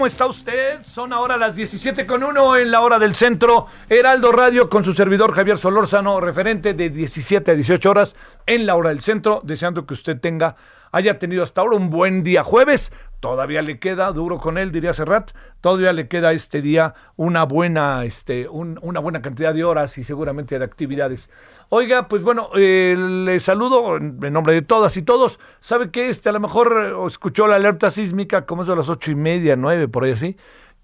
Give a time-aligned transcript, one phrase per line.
[0.00, 0.80] ¿Cómo está usted?
[0.86, 3.66] Son ahora las 17 con 1 en la hora del centro.
[3.86, 8.76] Heraldo Radio con su servidor Javier Solórzano, referente de 17 a 18 horas en la
[8.76, 10.56] hora del centro, deseando que usted tenga,
[10.90, 12.92] haya tenido hasta ahora un buen día jueves.
[13.20, 18.04] Todavía le queda, duro con él, diría Serrat, todavía le queda este día una buena,
[18.06, 21.28] este, un- una buena cantidad de horas y seguramente de actividades.
[21.68, 25.38] Oiga, pues bueno, eh, le saludo en nombre de todas y todos.
[25.60, 26.08] ¿Sabe qué?
[26.08, 29.16] Este, a lo mejor eh, escuchó la alerta sísmica, como es de las ocho y
[29.16, 30.36] media, nueve, por ahí así.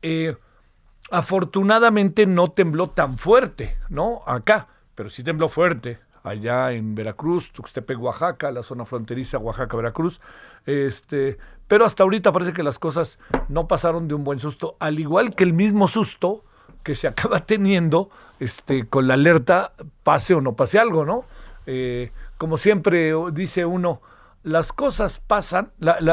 [0.02, 0.36] Eh,
[1.10, 4.20] afortunadamente no tembló tan fuerte, ¿no?
[4.26, 10.20] Acá, pero sí tembló fuerte allá en Veracruz, Tuxtepec, Oaxaca, la zona fronteriza Oaxaca-Veracruz.
[10.66, 11.38] Este,
[11.68, 13.18] pero hasta ahorita parece que las cosas
[13.48, 16.44] no pasaron de un buen susto, al igual que el mismo susto
[16.82, 19.72] que se acaba teniendo este, con la alerta,
[20.02, 21.24] pase o no pase algo, ¿no?
[21.66, 24.00] Eh, como siempre dice uno,
[24.42, 25.72] las cosas pasan,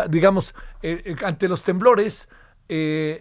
[0.10, 2.28] digamos, eh, eh, ante los temblores,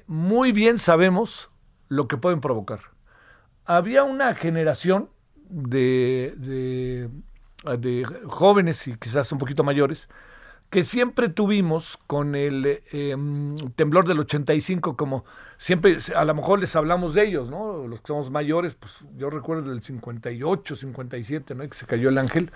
[0.06, 1.50] muy bien sabemos
[1.88, 2.80] lo que pueden provocar.
[3.66, 5.10] Había una generación
[5.50, 7.10] de, de,
[7.76, 10.08] de jóvenes y quizás un poquito mayores
[10.72, 15.26] que siempre tuvimos con el eh, em, temblor del 85, como
[15.58, 17.86] siempre, a lo mejor les hablamos de ellos, ¿no?
[17.86, 21.68] Los que somos mayores, pues yo recuerdo del 58, 57, ¿no?
[21.68, 22.50] Que se cayó el ángel,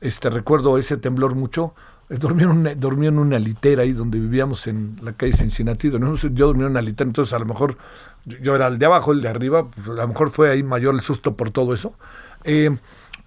[0.00, 1.74] este, recuerdo ese temblor mucho.
[2.08, 5.90] Dormí en, una, dormí en una litera ahí donde vivíamos en la calle Cincinnati.
[5.90, 7.76] dormíamos- Yo dormí en una litera, entonces a lo mejor
[8.24, 10.62] yo, yo era el de abajo, el de arriba, pues a lo mejor fue ahí
[10.62, 11.92] mayor el susto por todo eso.
[12.44, 12.74] Eh,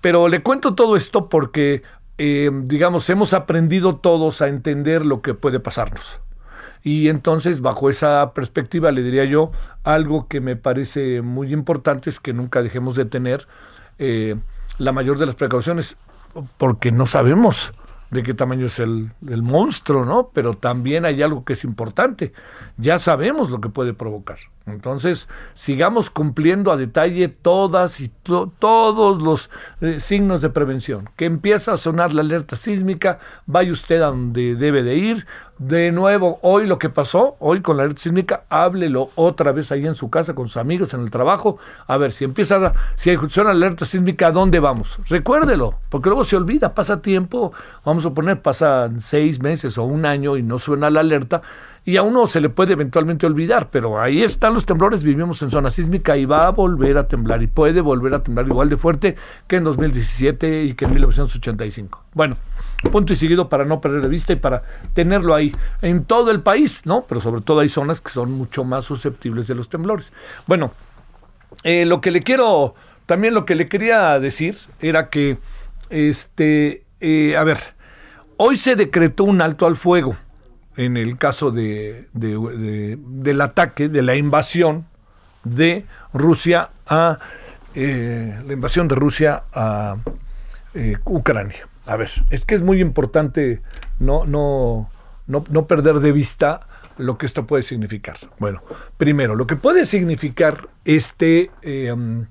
[0.02, 1.84] pero le cuento todo esto porque,
[2.18, 6.20] eh, digamos, hemos aprendido todos a entender lo que puede pasarnos.
[6.84, 9.52] Y entonces, bajo esa perspectiva, le diría yo,
[9.84, 13.48] algo que me parece muy importante es que nunca dejemos de tener
[14.00, 14.36] eh,
[14.80, 15.96] la mayor de las precauciones,
[16.58, 17.74] porque no sabemos
[18.10, 20.32] de qué tamaño es el, el monstruo, ¿no?
[20.34, 22.34] Pero también hay algo que es importante.
[22.78, 24.38] Ya sabemos lo que puede provocar.
[24.68, 29.50] Entonces, sigamos cumpliendo a detalle todas y to- todos los
[29.82, 31.10] eh, signos de prevención.
[31.16, 35.26] Que empieza a sonar la alerta sísmica, vaya usted a donde debe de ir.
[35.58, 39.86] De nuevo, hoy lo que pasó, hoy con la alerta sísmica, háblelo otra vez ahí
[39.86, 41.58] en su casa con sus amigos, en el trabajo.
[41.88, 45.00] A ver, si empieza, a- si suena la alerta sísmica, ¿a dónde vamos?
[45.10, 47.52] Recuérdelo, porque luego se olvida, pasa tiempo,
[47.84, 51.42] vamos a poner, pasan seis meses o un año y no suena la alerta
[51.84, 55.50] y a uno se le puede eventualmente olvidar, pero ahí están los temblores, vivimos en
[55.50, 58.78] zona sísmica y va a volver a temblar y puede volver a temblar igual de
[58.78, 59.16] fuerte
[59.48, 62.04] que en 2017 y que en 1985.
[62.14, 62.38] Bueno,
[62.92, 64.62] punto y seguido para no perder de vista y para
[64.94, 65.52] tenerlo ahí
[65.82, 67.04] en todo el país, ¿no?
[67.10, 70.14] Pero sobre todo hay zonas que son mucho más susceptibles de los temblores.
[70.46, 70.72] Bueno,
[71.64, 72.76] eh, lo que le quiero,
[73.08, 75.40] también lo que le quería decir era que,
[75.90, 77.58] este, eh, a ver,
[78.38, 80.16] hoy se decretó un alto al fuego
[80.78, 84.86] en el caso de, de- de- del ataque, de la invasión
[85.44, 87.20] de Rusia a
[87.74, 89.98] eh, la invasión de Rusia a
[90.74, 91.68] eh, Ucrania.
[91.88, 93.62] A ver, es que es muy importante
[94.00, 94.90] no, no,
[95.28, 98.18] no, no perder de vista lo que esto puede significar.
[98.38, 98.62] Bueno,
[98.98, 102.26] primero, lo que puede significar este, eh, um,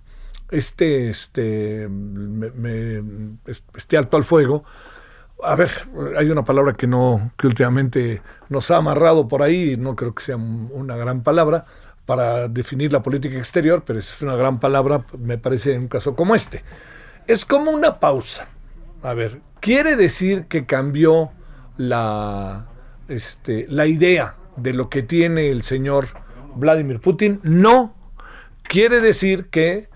[0.51, 1.89] este, este,
[3.77, 4.65] este alto al fuego.
[5.43, 5.71] A ver,
[6.17, 10.23] hay una palabra que no, que últimamente nos ha amarrado por ahí, no creo que
[10.23, 11.67] sea una gran palabra
[12.07, 16.17] para definir la política exterior, pero es una gran palabra, me parece, en un caso
[16.17, 16.65] como este.
[17.27, 18.49] Es como una pausa.
[19.03, 21.31] A ver, quiere decir que cambió
[21.77, 22.67] la,
[23.09, 26.07] este, la idea de lo que tiene el señor
[26.55, 27.95] Vladimir Putin, no
[28.63, 29.89] quiere decir que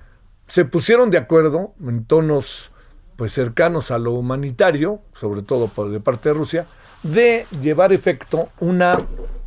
[0.47, 2.73] se pusieron de acuerdo en tonos
[3.17, 6.67] pues cercanos a lo humanitario, sobre todo por, de parte de Rusia,
[7.03, 8.99] de llevar efecto una,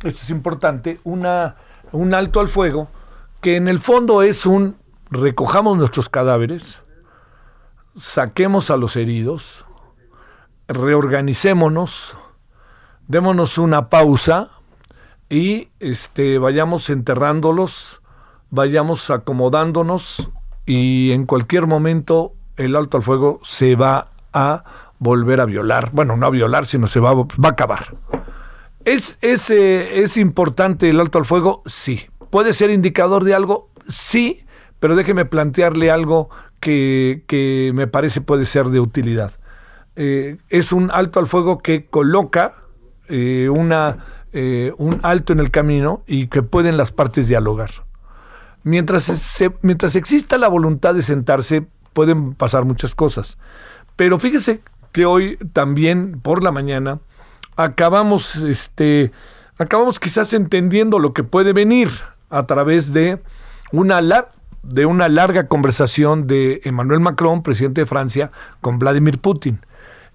[0.02, 1.56] esto es importante, una,
[1.92, 2.88] un alto al fuego,
[3.40, 4.76] que en el fondo es un
[5.10, 6.82] recojamos nuestros cadáveres,
[7.96, 9.64] saquemos a los heridos,
[10.68, 12.16] reorganicémonos,
[13.06, 14.50] démonos una pausa,
[15.30, 18.00] y este, vayamos enterrándolos,
[18.50, 20.30] vayamos acomodándonos
[20.64, 24.64] y en cualquier momento el alto al fuego se va a
[24.98, 25.90] volver a violar.
[25.92, 27.94] Bueno, no a violar, sino se va, a acabar.
[28.84, 31.62] ¿Es, es, ¿Es importante el alto al fuego?
[31.66, 32.02] Sí.
[32.30, 33.70] ¿Puede ser indicador de algo?
[33.88, 34.44] Sí,
[34.80, 36.28] pero déjeme plantearle algo
[36.60, 39.32] que, que me parece puede ser de utilidad.
[39.96, 42.54] Eh, es un alto al fuego que coloca
[43.08, 43.98] eh, una
[44.32, 47.70] eh, un alto en el camino y que pueden las partes dialogar.
[48.62, 51.66] Mientras, mientras exista la voluntad de sentarse,
[51.98, 53.38] pueden pasar muchas cosas.
[53.96, 54.60] Pero fíjese
[54.92, 57.00] que hoy también por la mañana
[57.56, 59.10] acabamos, este,
[59.58, 61.90] acabamos quizás entendiendo lo que puede venir
[62.30, 63.20] a través de
[63.72, 64.00] una,
[64.62, 68.30] de una larga conversación de Emmanuel Macron, presidente de Francia,
[68.60, 69.58] con Vladimir Putin.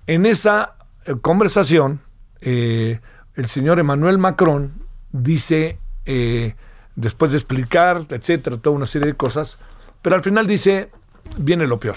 [0.07, 0.75] En esa
[1.05, 1.99] eh, conversación,
[2.39, 3.01] eh,
[3.35, 4.71] el señor Emmanuel Macron
[5.11, 6.55] dice, eh,
[6.95, 9.59] después de explicar, etcétera, toda una serie de cosas,
[10.01, 10.89] pero al final dice,
[11.37, 11.95] viene lo peor.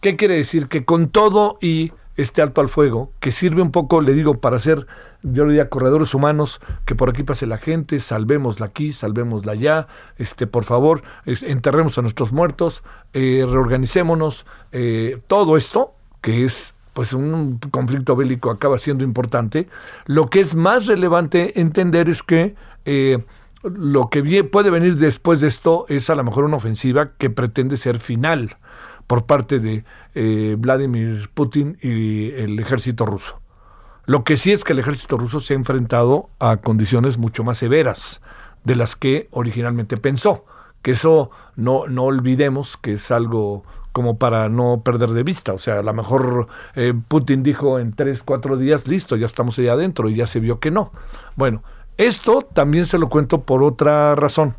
[0.00, 0.68] ¿Qué quiere decir?
[0.68, 4.56] Que con todo y este alto al fuego, que sirve un poco, le digo, para
[4.56, 4.88] hacer,
[5.22, 9.86] yo le diría, corredores humanos, que por aquí pase la gente, salvémosla aquí, salvémosla allá,
[10.16, 12.82] este, por favor, enterremos a nuestros muertos,
[13.12, 19.68] eh, reorganicémonos, eh, todo esto, que es pues un conflicto bélico acaba siendo importante.
[20.06, 23.18] Lo que es más relevante entender es que eh,
[23.62, 27.76] lo que puede venir después de esto es a lo mejor una ofensiva que pretende
[27.76, 28.56] ser final
[29.06, 29.84] por parte de
[30.14, 33.40] eh, Vladimir Putin y el ejército ruso.
[34.04, 37.58] Lo que sí es que el ejército ruso se ha enfrentado a condiciones mucho más
[37.58, 38.22] severas
[38.64, 40.44] de las que originalmente pensó.
[40.82, 45.52] Que eso no, no olvidemos que es algo como para no perder de vista.
[45.52, 49.58] O sea, a lo mejor eh, Putin dijo en tres, cuatro días, listo, ya estamos
[49.58, 50.92] allá adentro y ya se vio que no.
[51.36, 51.62] Bueno,
[51.98, 54.56] esto también se lo cuento por otra razón.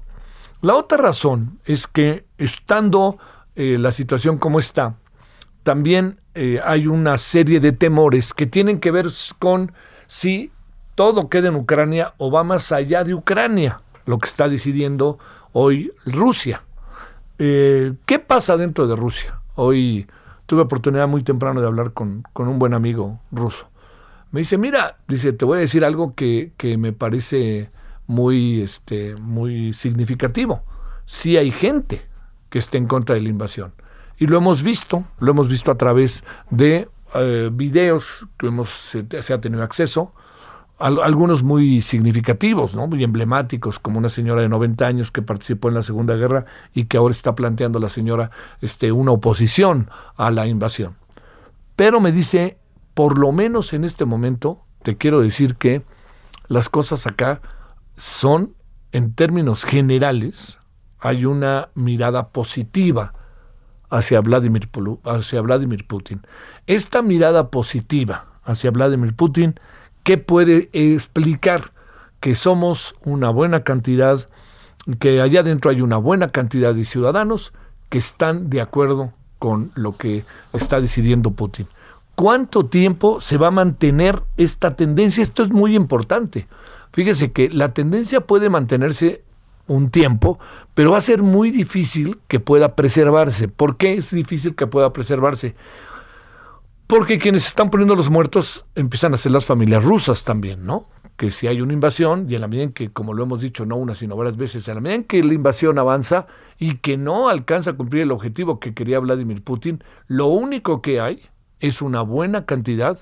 [0.62, 3.18] La otra razón es que estando
[3.56, 4.95] eh, la situación como está,
[5.63, 9.07] también eh, hay una serie de temores que tienen que ver
[9.39, 9.71] con
[10.07, 10.51] si
[10.95, 15.18] todo queda en Ucrania o va más allá de Ucrania, lo que está decidiendo
[15.53, 16.63] hoy Rusia.
[17.38, 19.39] Eh, ¿Qué pasa dentro de Rusia?
[19.55, 20.08] Hoy
[20.46, 23.69] tuve oportunidad muy temprano de hablar con, un buen amigo ruso.
[24.31, 27.69] Me dice, mira, dice, te voy a decir algo que, me parece
[28.07, 30.63] muy, este, muy significativo.
[31.05, 32.05] Sí hay gente
[32.50, 33.74] que esté en contra de la invasión.
[34.17, 39.33] Y lo hemos visto, lo hemos visto a través de eh, videos que hemos, se
[39.33, 40.13] ha tenido acceso,
[40.79, 42.88] algunos muy significativos, ¿no?
[42.88, 46.86] muy emblemáticos, como una señora de 90 años que participó en la Segunda Guerra y
[46.86, 48.31] que ahora está planteando la señora
[48.62, 50.95] este, una oposición a la invasión.
[51.75, 52.57] Pero me dice,
[53.00, 55.84] por lo menos en este momento, te quiero decir que
[56.50, 57.39] las cosas acá
[57.96, 58.56] son,
[58.91, 60.60] en términos generales,
[61.00, 63.13] hay una mirada positiva
[63.89, 64.70] hacia Vladimir,
[65.06, 66.27] hacia Vladimir Putin.
[66.68, 69.58] Esta mirada positiva hacia Vladimir Putin
[70.03, 71.72] ¿Qué puede explicar
[72.20, 74.27] que somos una buena cantidad,
[75.00, 77.53] que allá adentro hay una buena cantidad de ciudadanos
[77.88, 81.65] que están de acuerdo con lo que está decidiendo Putin?
[82.19, 85.23] ¿Cuánto tiempo se va a mantener esta tendencia?
[85.23, 86.49] Esto es muy importante.
[86.91, 89.23] Fíjese que la tendencia puede mantenerse
[89.67, 90.38] un tiempo,
[90.73, 93.47] pero va a ser muy difícil que pueda preservarse.
[93.47, 95.55] ¿Por qué es difícil que pueda preservarse?
[96.88, 100.88] Porque quienes están poniendo los muertos empiezan a ser las familias rusas también, ¿no?
[101.15, 103.65] que si hay una invasión, y en la medida en que, como lo hemos dicho
[103.65, 106.97] no una sino varias veces, en la medida en que la invasión avanza y que
[106.97, 111.21] no alcanza a cumplir el objetivo que quería Vladimir Putin, lo único que hay
[111.60, 113.00] es una buena cantidad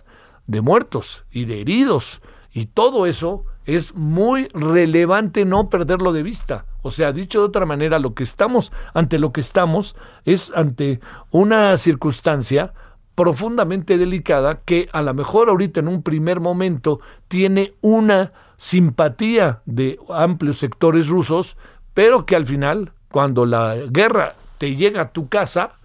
[0.48, 2.22] de muertos y de heridos.
[2.52, 6.66] Y todo eso es muy relevante no perderlo de vista.
[6.82, 9.96] O sea, dicho de otra manera, lo que estamos, ante lo que estamos,
[10.26, 12.74] es ante una circunstancia
[13.14, 20.00] profundamente delicada que a lo mejor ahorita en un primer momento tiene una simpatía de
[20.10, 21.58] amplios sectores rusos,
[21.94, 25.76] pero que al final, cuando la guerra te llega a tu casa,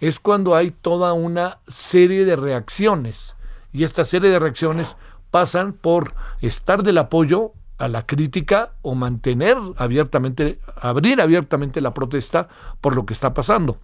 [0.00, 3.36] es cuando hay toda una serie de reacciones.
[3.72, 4.96] Y esta serie de reacciones
[5.30, 12.48] pasan por estar del apoyo a la crítica o mantener abiertamente, abrir abiertamente la protesta
[12.80, 13.78] por lo que está pasando.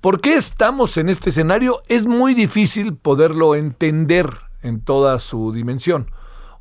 [0.00, 1.82] ¿Por qué estamos en este escenario?
[1.88, 4.28] Es muy difícil poderlo entender
[4.62, 6.10] en toda su dimensión.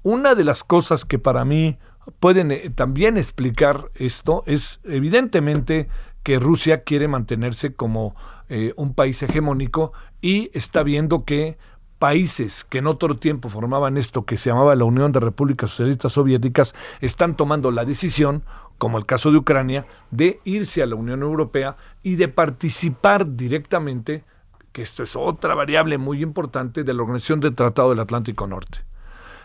[0.01, 1.77] Una de las cosas que para mí
[2.19, 5.89] pueden eh, también explicar esto es evidentemente
[6.23, 8.15] que Rusia quiere mantenerse como
[8.49, 11.57] eh, un país hegemónico y está viendo que
[11.99, 16.13] países que en otro tiempo formaban esto que se llamaba la Unión de Repúblicas Socialistas
[16.13, 18.43] Soviéticas están tomando la decisión
[18.77, 24.25] como el caso de Ucrania, de irse a la Unión Europea y de participar directamente,
[24.73, 28.79] que esto es otra variable muy importante de la Organización del Tratado del Atlántico Norte.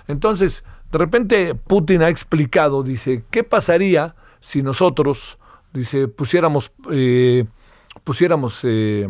[0.08, 5.38] Entonces, de repente Putin ha explicado, dice, ¿qué pasaría si nosotros,
[5.78, 7.46] dice, pusiéramos, eh,
[8.04, 9.08] pusiéramos eh,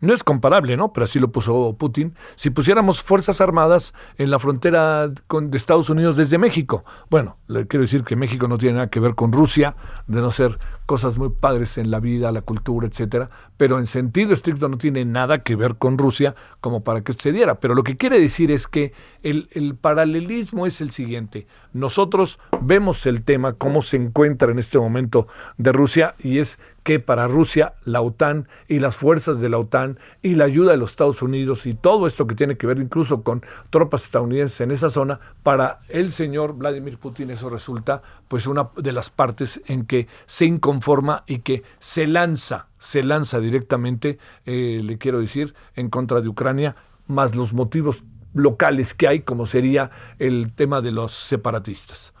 [0.00, 0.92] no es comparable, ¿no?
[0.92, 2.14] Pero así lo puso Putin.
[2.34, 6.84] Si pusiéramos fuerzas armadas en la frontera de Estados Unidos desde México.
[7.10, 9.76] Bueno, le quiero decir que México no tiene nada que ver con Rusia,
[10.06, 10.58] de no ser
[10.90, 15.04] cosas muy padres en la vida, la cultura, etcétera, pero en sentido estricto no tiene
[15.04, 17.60] nada que ver con Rusia como para que sucediera.
[17.60, 18.92] Pero lo que quiere decir es que
[19.22, 21.46] el, el paralelismo es el siguiente.
[21.72, 25.28] Nosotros vemos el tema, cómo se encuentra en este momento
[25.58, 29.98] de Rusia, y es que para Rusia la OTAN y las fuerzas de la OTAN
[30.22, 33.22] y la ayuda de los Estados Unidos y todo esto que tiene que ver incluso
[33.22, 38.70] con tropas estadounidenses en esa zona, para el señor Vladimir Putin eso resulta pues una
[38.76, 40.79] de las partes en que se inconforma
[41.26, 46.76] y que se lanza, se lanza directamente, eh, le quiero decir, en contra de Ucrania,
[47.06, 48.02] más los motivos
[48.34, 52.12] locales que hay, como sería el tema de los separatistas.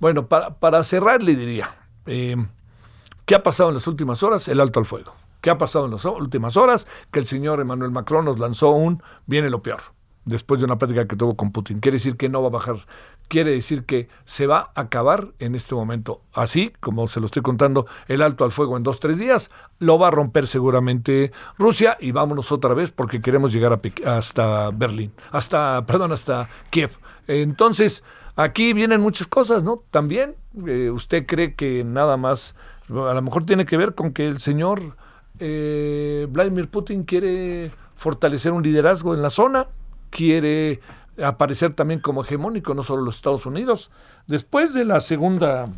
[0.00, 1.74] Bueno, para, para cerrar le diría,
[2.06, 2.36] eh,
[3.24, 4.48] ¿Qué ha pasado en las últimas horas?
[4.48, 5.14] El alto al fuego.
[5.40, 6.88] ¿Qué ha pasado en las últimas horas?
[7.12, 9.80] Que el señor Emmanuel Macron nos lanzó un viene lo peor,
[10.24, 11.78] después de una plática que tuvo con Putin.
[11.78, 12.76] Quiere decir que no va a bajar,
[13.32, 16.20] quiere decir que se va a acabar en este momento.
[16.34, 19.98] Así, como se lo estoy contando, el alto al fuego en dos, tres días, lo
[19.98, 25.86] va a romper seguramente Rusia y vámonos otra vez porque queremos llegar hasta Berlín, hasta,
[25.86, 26.90] perdón, hasta Kiev.
[27.26, 28.04] Entonces,
[28.36, 29.82] aquí vienen muchas cosas, ¿no?
[29.90, 30.34] También,
[30.66, 32.54] eh, ¿usted cree que nada más
[32.90, 34.98] a lo mejor tiene que ver con que el señor
[35.38, 39.68] eh, Vladimir Putin quiere fortalecer un liderazgo en la zona,
[40.10, 40.80] quiere
[41.22, 43.90] aparecer también como hegemónico, no solo los Estados Unidos.
[44.26, 45.68] Después de la segunda,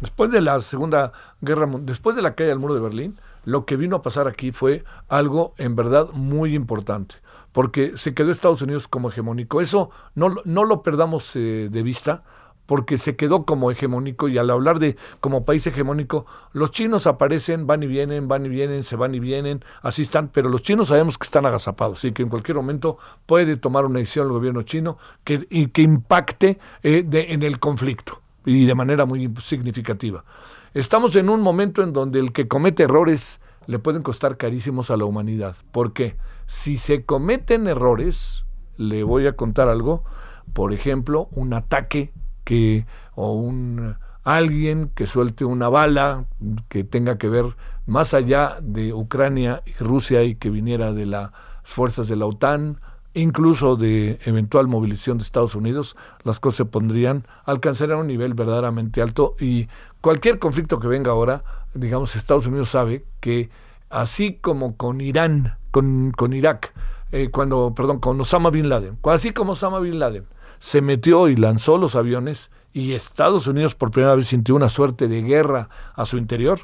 [0.00, 3.76] después de la segunda guerra, después de la caída del muro de Berlín, lo que
[3.76, 7.16] vino a pasar aquí fue algo en verdad muy importante,
[7.52, 9.60] porque se quedó Estados Unidos como hegemónico.
[9.60, 12.22] Eso no, no lo perdamos eh, de vista
[12.70, 17.66] porque se quedó como hegemónico y al hablar de como país hegemónico, los chinos aparecen,
[17.66, 20.86] van y vienen, van y vienen, se van y vienen, así están, pero los chinos
[20.86, 22.96] sabemos que están agazapados y que en cualquier momento
[23.26, 28.22] puede tomar una decisión el gobierno chino que, y que impacte eh, en el conflicto
[28.46, 30.24] y de manera muy significativa.
[30.72, 34.96] Estamos en un momento en donde el que comete errores le pueden costar carísimos a
[34.96, 36.14] la humanidad, porque
[36.46, 38.44] si se cometen errores,
[38.76, 40.04] le voy a contar algo,
[40.52, 42.12] por ejemplo, un ataque
[42.44, 46.26] que o un alguien que suelte una bala
[46.68, 47.56] que tenga que ver
[47.86, 51.30] más allá de Ucrania y Rusia y que viniera de las
[51.62, 52.80] fuerzas de la OTAN,
[53.14, 59.02] incluso de eventual movilización de Estados Unidos, las cosas se pondrían, alcanzarían un nivel verdaderamente
[59.02, 59.34] alto.
[59.40, 59.68] Y
[60.00, 61.42] cualquier conflicto que venga ahora,
[61.74, 63.50] digamos, Estados Unidos sabe que
[63.88, 66.72] así como con Irán, con, con Irak,
[67.12, 70.26] eh, cuando, perdón, con Osama Bin Laden, así como Osama Bin Laden,
[70.60, 75.08] se metió y lanzó los aviones y Estados Unidos por primera vez sintió una suerte
[75.08, 76.60] de guerra a su interior,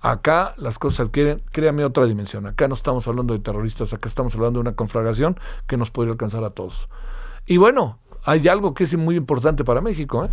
[0.00, 2.46] acá las cosas adquieren, créame, otra dimensión.
[2.46, 6.12] Acá no estamos hablando de terroristas, acá estamos hablando de una conflagración que nos podría
[6.12, 6.88] alcanzar a todos.
[7.46, 10.24] Y bueno, hay algo que es muy importante para México.
[10.24, 10.30] ¿eh?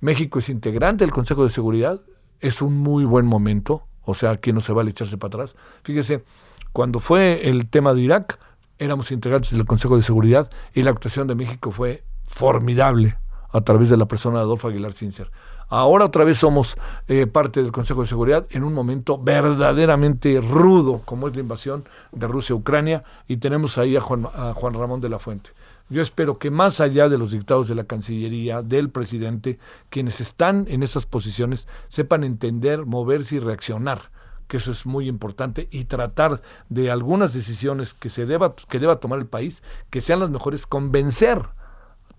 [0.00, 2.02] México es integrante del Consejo de Seguridad,
[2.40, 5.56] es un muy buen momento, o sea, aquí no se vale echarse para atrás.
[5.82, 6.24] Fíjese,
[6.72, 8.38] cuando fue el tema de Irak,
[8.78, 13.16] éramos integrantes del Consejo de Seguridad y la actuación de México fue formidable.
[13.52, 15.30] a través de la persona de Adolfo Aguilar Cincer.
[15.68, 16.76] Ahora otra vez somos
[17.08, 21.84] eh, parte del Consejo de Seguridad en un momento verdaderamente rudo, como es la invasión
[22.12, 25.50] de Rusia a Ucrania, y tenemos ahí a Juan, a Juan Ramón de la Fuente.
[25.88, 30.66] Yo espero que más allá de los dictados de la Cancillería, del presidente, quienes están
[30.68, 34.10] en esas posiciones sepan entender, moverse y reaccionar
[34.52, 39.00] que eso es muy importante, y tratar de algunas decisiones que se deba, que deba
[39.00, 41.40] tomar el país, que sean las mejores, convencer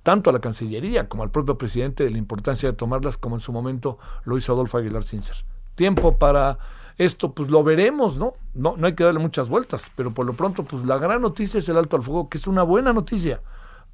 [0.01, 3.39] tanto a la Cancillería como al propio presidente de la importancia de tomarlas, como en
[3.39, 5.45] su momento lo hizo Adolfo Aguilar Cincer.
[5.75, 6.57] Tiempo para
[6.97, 8.33] esto, pues lo veremos, ¿no?
[8.55, 8.73] ¿no?
[8.77, 11.69] No hay que darle muchas vueltas, pero por lo pronto, pues la gran noticia es
[11.69, 13.41] el alto al fuego, que es una buena noticia.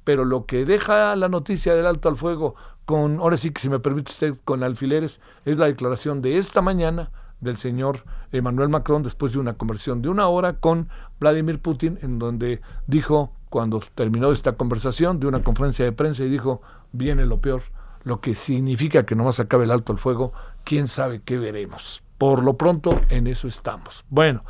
[0.02, 2.54] Pero lo que deja la noticia del alto al fuego
[2.86, 6.62] con, ahora sí que si me permite usted, con alfileres, es la declaración de esta
[6.62, 11.98] mañana del señor Emmanuel Macron después de una conversación de una hora con Vladimir Putin,
[12.02, 17.26] en donde dijo, cuando terminó esta conversación, de una conferencia de prensa y dijo, viene
[17.26, 17.62] lo peor,
[18.04, 20.32] lo que significa que no más acabe el alto el fuego,
[20.64, 22.02] quién sabe qué veremos.
[22.18, 24.04] Por lo pronto, en eso estamos.
[24.08, 24.44] Bueno,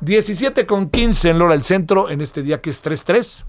[0.00, 3.44] 17 con 15 en Lora del Centro, en este día que es 3-3.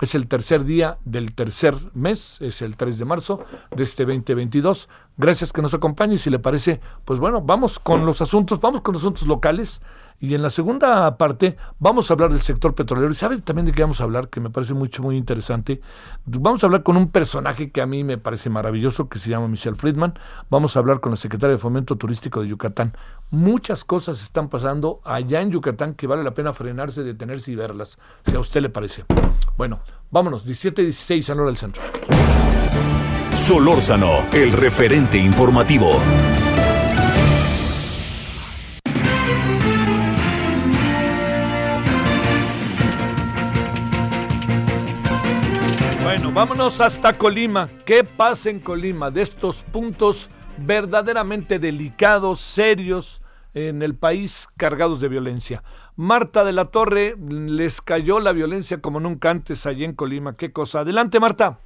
[0.00, 4.88] Es el tercer día del tercer mes, es el 3 de marzo de este 2022.
[5.16, 8.80] Gracias que nos acompañe y si le parece, pues bueno, vamos con los asuntos, vamos
[8.80, 9.80] con los asuntos locales.
[10.20, 13.12] Y en la segunda parte vamos a hablar del sector petrolero.
[13.12, 14.28] ¿Y sabes también de qué vamos a hablar?
[14.28, 15.80] Que me parece mucho, muy interesante.
[16.24, 19.48] Vamos a hablar con un personaje que a mí me parece maravilloso, que se llama
[19.48, 20.18] Michelle Friedman.
[20.50, 22.96] Vamos a hablar con la secretaria de Fomento Turístico de Yucatán.
[23.30, 27.98] Muchas cosas están pasando allá en Yucatán que vale la pena frenarse, detenerse y verlas,
[28.24, 29.04] si a usted le parece.
[29.58, 29.80] Bueno,
[30.10, 31.82] vámonos, 17-16 a hora del centro.
[33.34, 36.00] Solórzano, el referente informativo.
[46.04, 47.66] Bueno, vámonos hasta Colima.
[47.84, 53.20] ¿Qué pasa en Colima de estos puntos verdaderamente delicados, serios
[53.52, 55.64] en el país, cargados de violencia?
[55.96, 60.36] Marta de la Torre, les cayó la violencia como nunca antes allí en Colima.
[60.36, 60.80] ¿Qué cosa?
[60.80, 61.58] Adelante, Marta.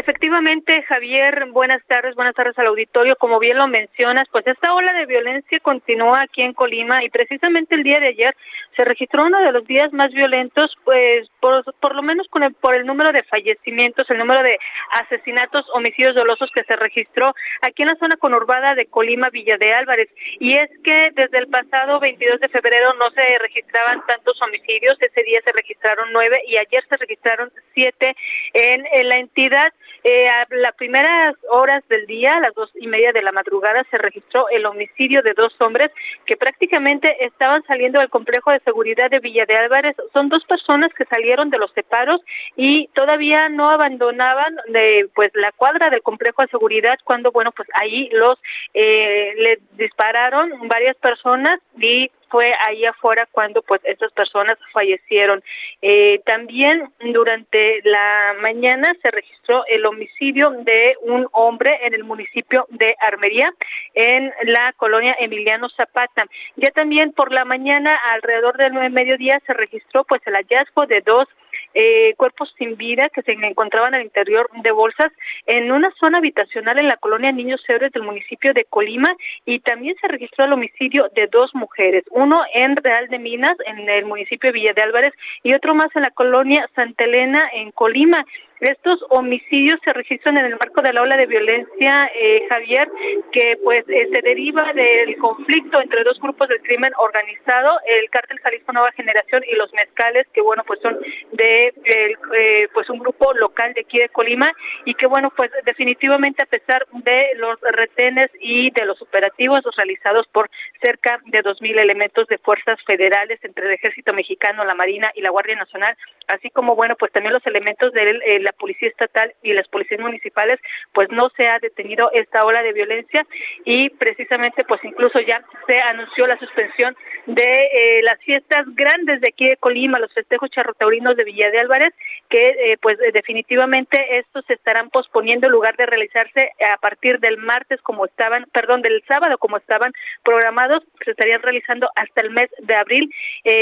[0.00, 3.16] Efectivamente, Javier, buenas tardes, buenas tardes al auditorio.
[3.16, 7.74] Como bien lo mencionas, pues esta ola de violencia continúa aquí en Colima y precisamente
[7.74, 8.36] el día de ayer
[8.76, 12.54] se registró uno de los días más violentos, pues por, por lo menos con el,
[12.54, 14.56] por el número de fallecimientos, el número de
[15.00, 19.74] asesinatos, homicidios dolosos que se registró aquí en la zona conurbada de Colima, Villa de
[19.74, 20.08] Álvarez.
[20.38, 25.24] Y es que desde el pasado 22 de febrero no se registraban tantos homicidios, ese
[25.24, 28.14] día se registraron nueve y ayer se registraron siete
[28.54, 29.72] en, en la entidad.
[30.04, 33.84] Eh, a las primeras horas del día, a las dos y media de la madrugada,
[33.90, 35.90] se registró el homicidio de dos hombres
[36.24, 39.96] que prácticamente estaban saliendo del complejo de seguridad de Villa de Álvarez.
[40.12, 42.20] Son dos personas que salieron de los separos
[42.56, 47.68] y todavía no abandonaban de, pues la cuadra del complejo de seguridad cuando, bueno, pues
[47.74, 48.38] ahí los
[48.74, 55.42] eh, le dispararon varias personas y fue ahí afuera cuando pues estas personas fallecieron.
[55.82, 62.66] Eh, también durante la mañana se registró el homicidio de un hombre en el municipio
[62.70, 63.52] de Armería,
[63.94, 66.26] en la colonia Emiliano Zapata.
[66.56, 71.28] Ya también por la mañana, alrededor del mediodía, se registró pues el hallazgo de dos
[71.74, 75.12] eh, cuerpos sin vida que se encontraban al interior de bolsas
[75.46, 79.08] en una zona habitacional en la colonia Niños Héroes del municipio de Colima
[79.44, 83.88] y también se registró el homicidio de dos mujeres, uno en Real de Minas, en
[83.88, 87.70] el municipio de Villa de Álvarez, y otro más en la colonia Santa Elena, en
[87.72, 88.24] Colima.
[88.60, 92.88] Estos homicidios se registran en el marco de la ola de violencia, eh, Javier,
[93.30, 98.40] que pues eh, se deriva del conflicto entre dos grupos del crimen organizado, el cártel
[98.40, 100.98] Jalisco Nueva Generación y los mezcales, que bueno pues son
[101.32, 104.52] de eh, pues un grupo local de aquí de Colima
[104.84, 110.26] y que bueno pues definitivamente a pesar de los retenes y de los operativos realizados
[110.28, 110.50] por
[110.82, 115.20] cerca de dos mil elementos de fuerzas federales entre el Ejército Mexicano, la Marina y
[115.20, 119.52] la Guardia Nacional, así como bueno pues también los elementos del la policía estatal y
[119.52, 120.58] las policías municipales,
[120.92, 123.26] pues no se ha detenido esta ola de violencia
[123.64, 129.28] y precisamente pues incluso ya se anunció la suspensión de eh, las fiestas grandes de
[129.28, 131.92] aquí de Colima, los festejos charrotaurinos de Villa de Álvarez,
[132.30, 137.20] que eh, pues eh, definitivamente estos se estarán posponiendo en lugar de realizarse a partir
[137.20, 139.92] del martes como estaban, perdón, del sábado como estaban
[140.24, 143.12] programados, se estarían realizando hasta el mes de abril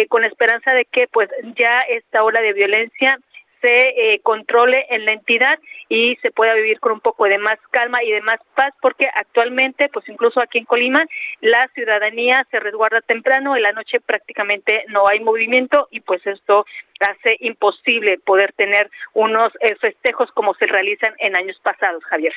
[0.09, 3.18] con la esperanza de que pues ya esta ola de violencia
[3.66, 7.59] se eh, controle en la entidad y se pueda vivir con un poco de más
[7.70, 11.05] calma y de más paz, porque actualmente, pues incluso aquí en Colima,
[11.40, 16.64] la ciudadanía se resguarda temprano, en la noche prácticamente no hay movimiento y pues esto
[17.00, 22.35] hace imposible poder tener unos eh, festejos como se realizan en años pasados, Javier.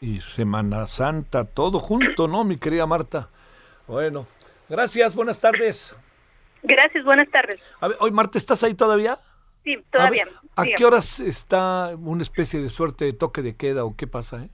[0.00, 3.30] Y Semana Santa, todo junto, ¿no, mi querida Marta?
[3.88, 4.26] Bueno,
[4.68, 5.96] gracias, buenas tardes.
[6.62, 7.60] Gracias, buenas tardes.
[7.80, 9.18] A ver, hoy Marta, ¿estás ahí todavía?
[9.68, 10.26] Sí, todavía.
[10.56, 14.44] ¿A, qué horas está una especie de suerte de toque de queda o qué pasa?
[14.44, 14.48] Eh?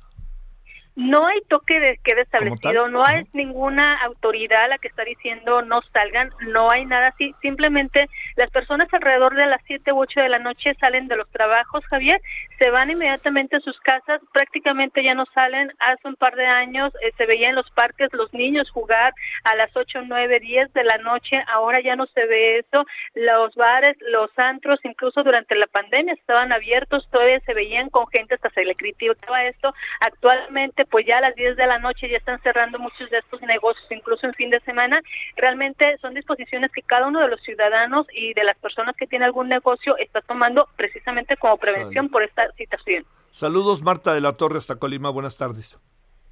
[0.96, 5.83] No hay toque de queda establecido, no hay ninguna autoridad la que está diciendo no
[5.92, 10.29] salgan, no hay nada así, simplemente las personas alrededor de las 7 u 8 de
[10.29, 12.20] la noche salen de los trabajos, Javier,
[12.59, 16.93] se van inmediatamente a sus casas, prácticamente ya no salen, hace un par de años
[17.03, 19.12] eh, se veía en los parques los niños jugar
[19.45, 23.55] a las 8, 9, 10 de la noche, ahora ya no se ve eso, los
[23.55, 28.51] bares, los antros, incluso durante la pandemia estaban abiertos, todavía se veían con gente, hasta
[28.51, 32.40] se le criticaba esto, actualmente pues ya a las 10 de la noche ya están
[32.43, 35.01] cerrando muchos de estos negocios, incluso en fin de semana.
[35.37, 39.27] Realmente son disposiciones que cada uno de los ciudadanos y de las personas que tienen
[39.27, 43.05] algún negocio está tomando precisamente como prevención por esta situación.
[43.31, 45.11] Saludos, Marta de la Torre hasta Colima.
[45.11, 45.77] Buenas tardes.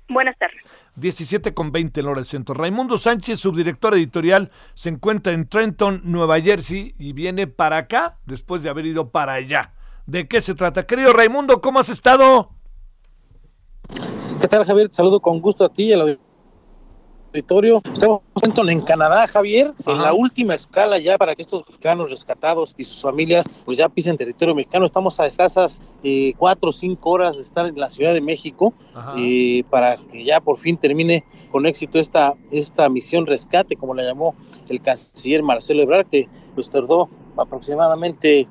[0.09, 0.63] Buenas tardes.
[0.97, 2.55] 17 con 20 en hora del centro.
[2.55, 8.63] Raimundo Sánchez, subdirector editorial, se encuentra en Trenton, Nueva Jersey y viene para acá después
[8.63, 9.73] de haber ido para allá.
[10.07, 10.87] ¿De qué se trata?
[10.87, 12.51] Querido Raimundo, ¿cómo has estado?
[14.41, 14.89] ¿Qué tal, Javier?
[14.89, 16.19] Te saludo con gusto a ti y al
[17.33, 17.81] auditorio.
[17.93, 18.21] Estamos
[18.69, 23.01] en Canadá, Javier, en la última escala ya para que estos mexicanos rescatados y sus
[23.01, 24.85] familias pues ya pisen territorio mexicano.
[24.85, 28.75] Estamos a escasas eh, cuatro o cinco horas de estar en la Ciudad de México
[29.17, 34.03] eh, para que ya por fin termine con éxito esta, esta misión rescate, como la
[34.03, 34.35] llamó
[34.69, 38.47] el canciller Marcelo Ebrard, que pues tardó aproximadamente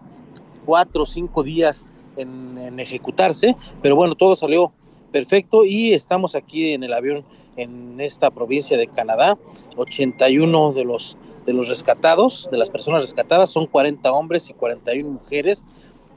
[0.65, 1.85] cuatro o cinco días
[2.17, 4.73] en, en ejecutarse, pero bueno, todo salió
[5.11, 9.37] Perfecto, y estamos aquí en el avión en esta provincia de Canadá.
[9.77, 15.09] 81 de los, de los rescatados, de las personas rescatadas, son 40 hombres y 41
[15.09, 15.65] mujeres.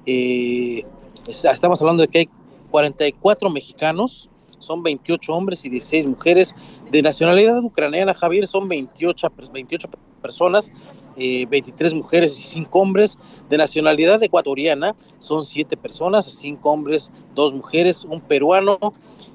[0.07, 0.85] Eh,
[1.27, 2.29] estamos hablando de que hay
[2.71, 6.55] 44 mexicanos, son 28 hombres y 16 mujeres.
[6.91, 9.89] De nacionalidad ucraniana, Javier, son 28, 28
[10.23, 10.71] personas
[11.17, 13.19] 23 eh, mujeres y 5 hombres.
[13.49, 18.79] De nacionalidad ecuatoriana son 7 personas, 5 hombres, 2 mujeres, un peruano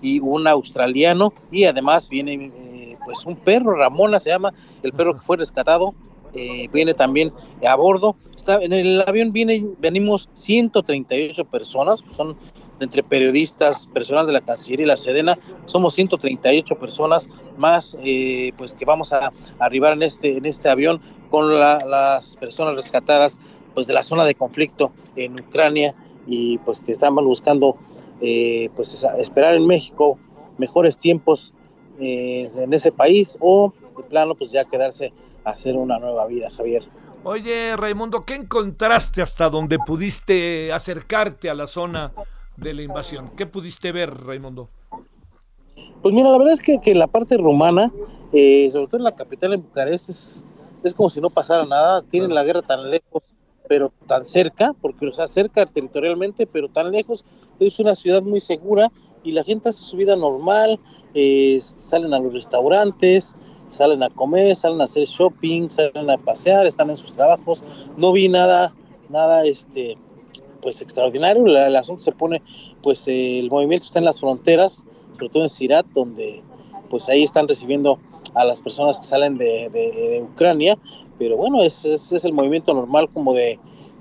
[0.01, 1.33] y un australiano.
[1.51, 5.93] Y además viene eh, pues un perro, Ramona se llama, el perro que fue rescatado.
[6.33, 7.33] Eh, viene también
[7.67, 8.15] a bordo.
[8.35, 12.37] Está, en el avión viene, venimos 138 personas, son
[12.79, 18.73] entre periodistas, personal de la Cancillería y la Sedena, somos 138 personas más, eh, pues
[18.73, 23.39] que vamos a, arribar en este, en este avión con las personas rescatadas,
[23.73, 25.95] pues de la zona de conflicto en Ucrania
[26.27, 27.77] y pues que estamos buscando,
[28.21, 30.17] eh, pues esperar en México
[30.57, 31.53] mejores tiempos
[31.99, 35.13] eh, en ese país o de plano, pues ya quedarse
[35.43, 36.83] a hacer una nueva vida, Javier.
[37.23, 42.13] Oye, Raimundo, ¿qué encontraste hasta donde pudiste acercarte a la zona
[42.59, 43.31] de la invasión.
[43.35, 44.69] ¿Qué pudiste ver, Raimundo?
[46.01, 47.91] Pues mira, la verdad es que, que la parte rumana,
[48.33, 50.43] eh, sobre todo en la capital, en Bucarest, es,
[50.83, 52.01] es como si no pasara nada.
[52.03, 53.23] Tienen la guerra tan lejos,
[53.67, 57.25] pero tan cerca, porque o sea, cerca territorialmente, pero tan lejos.
[57.59, 58.91] Es una ciudad muy segura
[59.23, 60.79] y la gente hace su vida normal,
[61.13, 63.35] eh, salen a los restaurantes,
[63.67, 67.63] salen a comer, salen a hacer shopping, salen a pasear, están en sus trabajos.
[67.97, 68.73] No vi nada,
[69.09, 69.97] nada, este,
[70.61, 71.45] pues extraordinario.
[71.45, 72.41] el asunto se pone,
[72.81, 76.43] pues el movimiento está en las fronteras, sobre todo en Sirat, donde
[76.89, 77.99] pues ahí están recibiendo
[78.35, 80.77] a las personas que salen de, Ucrania,
[81.17, 83.59] pero bueno, ese es, el movimiento normal como de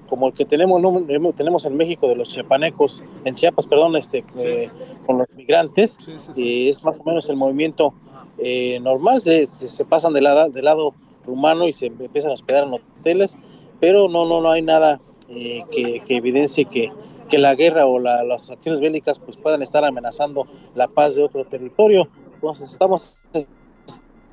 [0.09, 4.25] como el que tenemos no, tenemos en México de los chiapanecos, en Chiapas, perdón, este
[4.39, 4.71] eh,
[5.05, 5.99] con los migrantes,
[6.35, 7.93] y es más o menos el movimiento
[8.39, 10.95] eh, normal, se, se, pasan del lado, del lado
[11.27, 13.37] rumano y se empiezan a hospedar en hoteles,
[13.81, 16.91] pero no, no, no hay nada eh, que, evidencie que,
[17.29, 21.45] que, la guerra o las acciones bélicas pues puedan estar amenazando la paz de otro
[21.45, 22.09] territorio.
[22.35, 23.23] Entonces estamos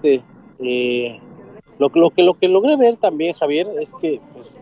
[0.05, 0.23] este,
[0.59, 1.19] eh,
[1.79, 4.59] lo, lo, que lo que logré ver también Javier es que pues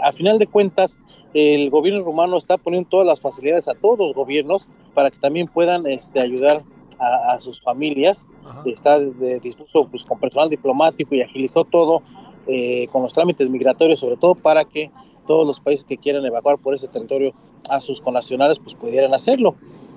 [0.00, 0.98] a final de cuentas
[1.34, 5.48] el gobierno rumano está poniendo todas las facilidades a todos los gobiernos para que también
[5.48, 6.62] puedan este, ayudar
[6.98, 8.28] a, sus familias.
[8.64, 12.02] Está dispuesto pues, con personal diplomático y agilizó todo
[12.46, 14.90] eh, con los trámites migratorios, sobre todo para que
[15.26, 17.32] todos los países que quieran evacuar por ese territorio
[17.68, 19.56] a sus connacionales, pues pudieran hacerlo.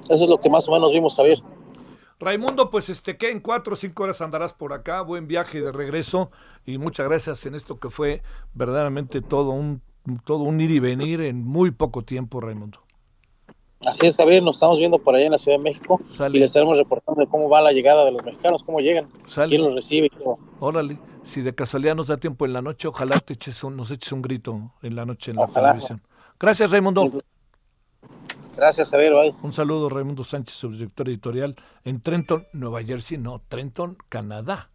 [0.10, 1.44] Eso es lo que más o menos vimos, Javier.
[2.20, 5.72] Raimundo, pues este que en cuatro o cinco horas andarás por acá, buen viaje de
[5.72, 6.32] regreso
[6.66, 8.22] y muchas gracias en esto que fue
[8.54, 9.82] verdaderamente todo un
[10.24, 12.80] todo un ir y venir en muy poco tiempo, Raimundo.
[13.86, 16.46] Así es, Javier, nos estamos viendo por allá en la Ciudad de México y les
[16.46, 19.10] estaremos reportando de cómo va la llegada de los mexicanos, cómo llegan,
[19.48, 20.10] quién los recibe.
[20.60, 24.12] Órale, si de casualidad nos da tiempo en la noche, ojalá te eches nos eches
[24.12, 26.02] un grito en la noche en la televisión.
[26.40, 27.12] Gracias, Raimundo.
[28.56, 29.14] Gracias, Javier.
[29.42, 34.70] Un saludo, Raimundo Sánchez, subdirector editorial en Trenton, Nueva Jersey, no, Trenton, Canadá.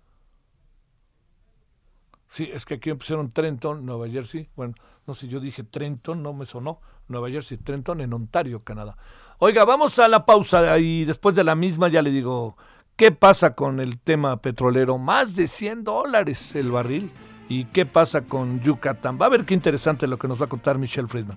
[2.28, 4.48] Sí, es que aquí pusieron Trenton, Nueva Jersey.
[4.54, 4.74] Bueno,
[5.06, 6.80] no sé, yo dije Trenton, no me sonó.
[7.08, 8.96] Nueva Jersey, Trenton, en Ontario, Canadá.
[9.38, 12.56] Oiga, vamos a la pausa y después de la misma ya le digo,
[12.96, 14.98] ¿qué pasa con el tema petrolero?
[14.98, 17.10] Más de 100 dólares el barril.
[17.48, 19.18] ¿Y qué pasa con Yucatán?
[19.20, 21.36] Va a ver qué interesante lo que nos va a contar Michelle Friedman.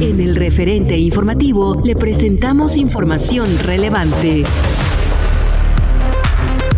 [0.00, 4.42] En el referente informativo le presentamos información relevante.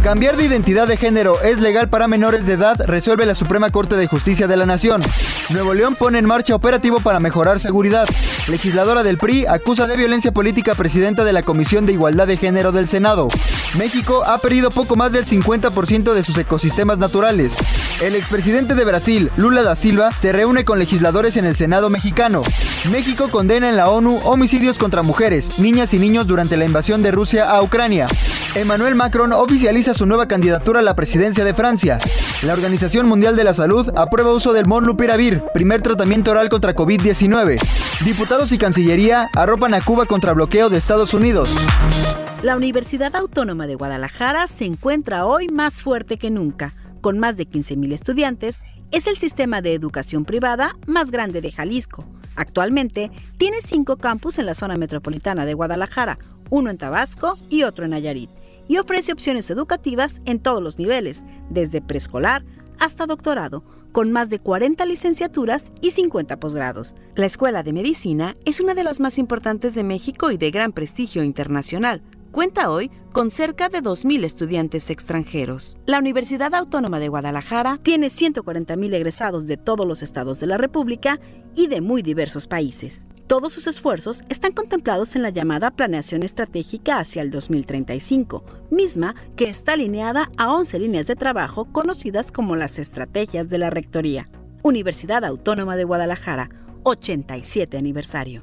[0.02, 3.96] Cambiar de identidad de género es legal para menores de edad, resuelve la Suprema Corte
[3.96, 5.00] de Justicia de la Nación.
[5.50, 8.08] Nuevo León pone en marcha operativo para mejorar seguridad.
[8.48, 12.72] Legisladora del PRI acusa de violencia política presidenta de la Comisión de Igualdad de Género
[12.72, 13.28] del Senado.
[13.78, 17.54] México ha perdido poco más del 50% de sus ecosistemas naturales.
[18.02, 22.42] El expresidente de Brasil, Lula da Silva, se reúne con legisladores en el Senado mexicano.
[22.90, 27.12] México condena en la ONU homicidios contra mujeres, niñas y niños durante la invasión de
[27.12, 28.06] Rusia a Ucrania.
[28.54, 31.98] Emmanuel Macron oficializa su nueva candidatura a la presidencia de Francia.
[32.42, 34.66] La Organización Mundial de la Salud aprueba uso del
[35.52, 38.04] Primer tratamiento oral contra COVID-19.
[38.04, 41.54] Diputados y Cancillería arropan a Cuba contra bloqueo de Estados Unidos.
[42.42, 46.74] La Universidad Autónoma de Guadalajara se encuentra hoy más fuerte que nunca.
[47.00, 52.04] Con más de 15.000 estudiantes, es el sistema de educación privada más grande de Jalisco.
[52.36, 56.18] Actualmente tiene cinco campus en la zona metropolitana de Guadalajara,
[56.50, 58.30] uno en Tabasco y otro en Nayarit
[58.68, 62.44] y ofrece opciones educativas en todos los niveles, desde preescolar
[62.78, 63.64] hasta doctorado,
[63.96, 66.96] con más de 40 licenciaturas y 50 posgrados.
[67.14, 70.74] La Escuela de Medicina es una de las más importantes de México y de gran
[70.74, 72.02] prestigio internacional.
[72.36, 75.78] Cuenta hoy con cerca de 2.000 estudiantes extranjeros.
[75.86, 81.18] La Universidad Autónoma de Guadalajara tiene 140.000 egresados de todos los estados de la República
[81.54, 83.06] y de muy diversos países.
[83.26, 89.44] Todos sus esfuerzos están contemplados en la llamada Planeación Estratégica hacia el 2035, misma que
[89.44, 94.28] está alineada a 11 líneas de trabajo conocidas como las estrategias de la Rectoría.
[94.62, 96.50] Universidad Autónoma de Guadalajara,
[96.82, 98.42] 87 aniversario.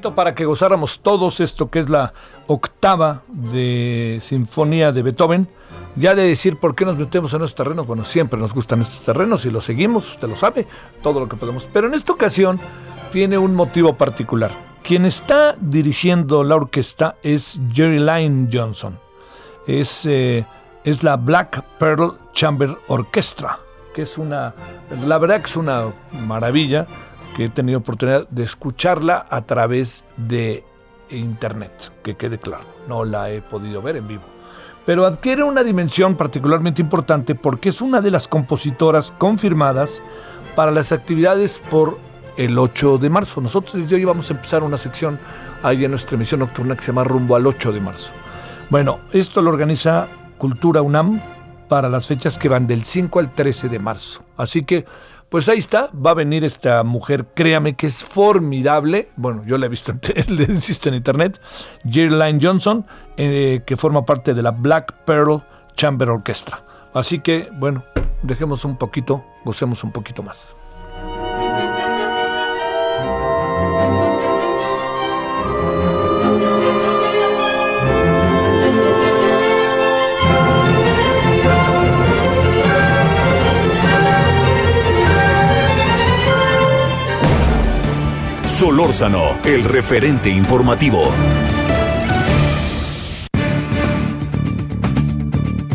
[0.00, 2.12] Para que gozáramos todos esto que es la
[2.46, 5.48] octava de Sinfonía de Beethoven.
[5.96, 9.00] Ya de decir por qué nos metemos en estos terrenos, bueno, siempre nos gustan estos
[9.00, 10.66] terrenos y los seguimos, usted lo sabe,
[11.02, 11.66] todo lo que podemos.
[11.72, 12.60] Pero en esta ocasión
[13.10, 14.50] tiene un motivo particular.
[14.82, 18.98] Quien está dirigiendo la orquesta es Jerry Lyne Johnson.
[19.66, 20.44] Es, eh,
[20.84, 23.58] es la Black Pearl Chamber Orchestra,
[23.94, 24.54] que es una,
[25.06, 26.86] la verdad que es una maravilla
[27.36, 30.64] que he tenido oportunidad de escucharla a través de
[31.10, 34.22] internet, que quede claro, no la he podido ver en vivo.
[34.86, 40.00] Pero adquiere una dimensión particularmente importante porque es una de las compositoras confirmadas
[40.54, 41.98] para las actividades por
[42.38, 43.42] el 8 de marzo.
[43.42, 45.18] Nosotros desde hoy vamos a empezar una sección
[45.62, 48.08] ahí en nuestra emisión nocturna que se llama Rumbo al 8 de marzo.
[48.70, 51.20] Bueno, esto lo organiza Cultura UNAM
[51.68, 54.22] para las fechas que van del 5 al 13 de marzo.
[54.38, 54.86] Así que
[55.28, 59.08] pues ahí está, va a venir esta mujer, créame que es formidable.
[59.16, 59.92] Bueno, yo la he visto,
[60.28, 61.40] le insisto en internet.
[61.88, 62.86] Jerry Johnson,
[63.16, 65.42] eh, que forma parte de la Black Pearl
[65.76, 66.62] Chamber Orchestra.
[66.94, 67.84] Así que, bueno,
[68.22, 70.54] dejemos un poquito, gocemos un poquito más.
[88.56, 91.02] Solórzano, el referente informativo.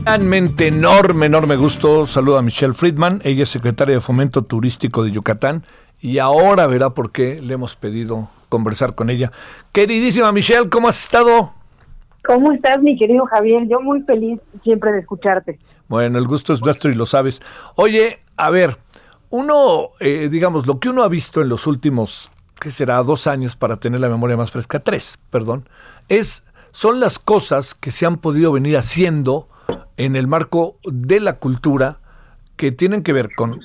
[0.03, 2.07] Realmente enorme, enorme gusto.
[2.07, 5.63] Saludo a Michelle Friedman, ella es secretaria de Fomento Turístico de Yucatán
[5.99, 9.31] y ahora verá por qué le hemos pedido conversar con ella.
[9.71, 11.53] Queridísima Michelle, ¿cómo has estado?
[12.25, 13.67] ¿Cómo estás, mi querido Javier?
[13.67, 15.59] Yo muy feliz siempre de escucharte.
[15.87, 17.43] Bueno, el gusto es nuestro y lo sabes.
[17.75, 18.77] Oye, a ver,
[19.29, 23.55] uno, eh, digamos, lo que uno ha visto en los últimos que será dos años
[23.55, 25.67] para tener la memoria más fresca, tres, perdón,
[26.09, 29.49] es, son las cosas que se han podido venir haciendo
[29.97, 31.97] en el marco de la cultura
[32.57, 33.61] que tienen que ver con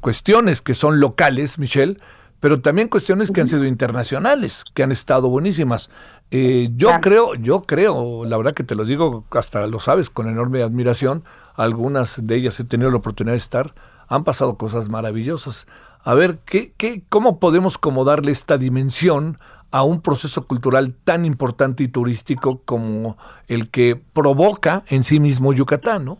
[0.00, 1.98] cuestiones que son locales, Michelle,
[2.40, 5.90] pero también cuestiones que han sido internacionales, que han estado buenísimas.
[6.32, 10.28] Eh, yo creo, yo creo, la verdad que te lo digo, hasta lo sabes, con
[10.28, 11.22] enorme admiración,
[11.54, 13.72] algunas de ellas he tenido la oportunidad de estar,
[14.08, 15.68] han pasado cosas maravillosas
[16.04, 19.38] a ver ¿qué, qué, cómo podemos como darle esta dimensión
[19.72, 23.16] a un proceso cultural tan importante y turístico como
[23.48, 26.18] el que provoca en sí mismo Yucatán, ¿no?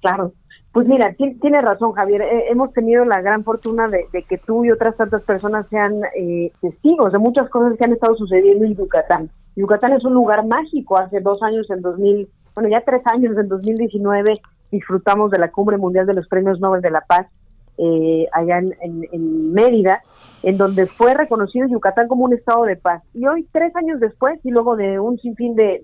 [0.00, 0.32] Claro.
[0.72, 2.22] Pues mira, tiene razón Javier.
[2.50, 7.12] hemos tenido la gran fortuna de, que tú y otras tantas personas sean eh, testigos
[7.12, 9.30] de muchas cosas que han estado sucediendo en Yucatán.
[9.54, 10.98] Yucatán es un lugar mágico.
[10.98, 14.40] Hace dos años, en 2000, bueno, ya tres años, en 2019,
[14.72, 17.28] disfrutamos de la Cumbre Mundial de los Premios Nobel de la Paz
[17.78, 20.02] eh, allá en, Mérida,
[20.42, 23.02] en donde fue reconocido Yucatán como un estado de paz.
[23.14, 25.82] Y hoy, tres años después, y luego de un sinfín de,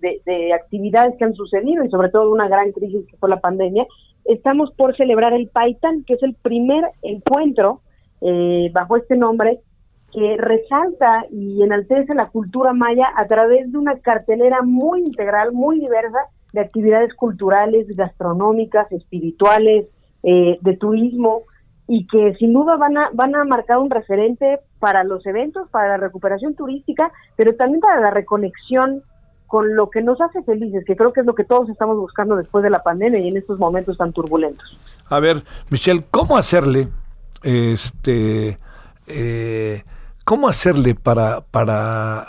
[0.54, 3.86] actividades que han sucedido, y sobre todo de una gran crisis que fue la pandemia,
[4.24, 7.80] estamos por celebrar el Paitán, que es el primer encuentro
[8.20, 9.60] eh, bajo este nombre
[10.12, 15.78] que resalta y enaltece la cultura maya a través de una cartelera muy integral, muy
[15.78, 16.18] diversa
[16.52, 19.86] de actividades culturales, gastronómicas, espirituales,
[20.22, 21.42] eh, de turismo,
[21.92, 25.88] y que sin duda van a, van a marcar un referente para los eventos, para
[25.88, 29.02] la recuperación turística, pero también para la reconexión
[29.48, 32.36] con lo que nos hace felices, que creo que es lo que todos estamos buscando
[32.36, 34.78] después de la pandemia y en estos momentos tan turbulentos.
[35.08, 36.86] A ver, Michelle, ¿cómo hacerle,
[37.42, 38.56] este,
[39.08, 39.82] eh,
[40.24, 42.24] cómo hacerle para, para,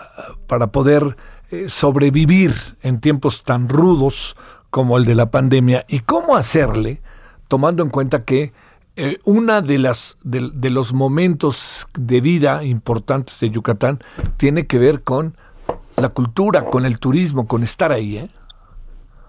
[0.48, 1.16] para poder
[1.52, 4.36] eh, sobrevivir en tiempos tan rudos
[4.72, 7.00] como el de la pandemia y cómo hacerle,
[7.48, 8.54] tomando en cuenta que
[8.98, 14.00] eh, una de las de, los momentos de vida importantes de Yucatán
[14.36, 15.36] tiene que ver con
[15.96, 18.30] la cultura, con el turismo, con estar ahí, ¿eh?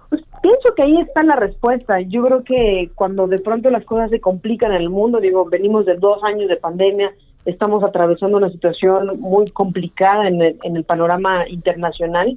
[0.08, 2.00] Pues pienso que ahí está la respuesta.
[2.00, 5.86] Yo creo que cuando de pronto las cosas se complican en el mundo, digo, venimos
[5.86, 7.12] de dos años de pandemia,
[7.44, 12.36] estamos atravesando una situación muy complicada en el, panorama internacional.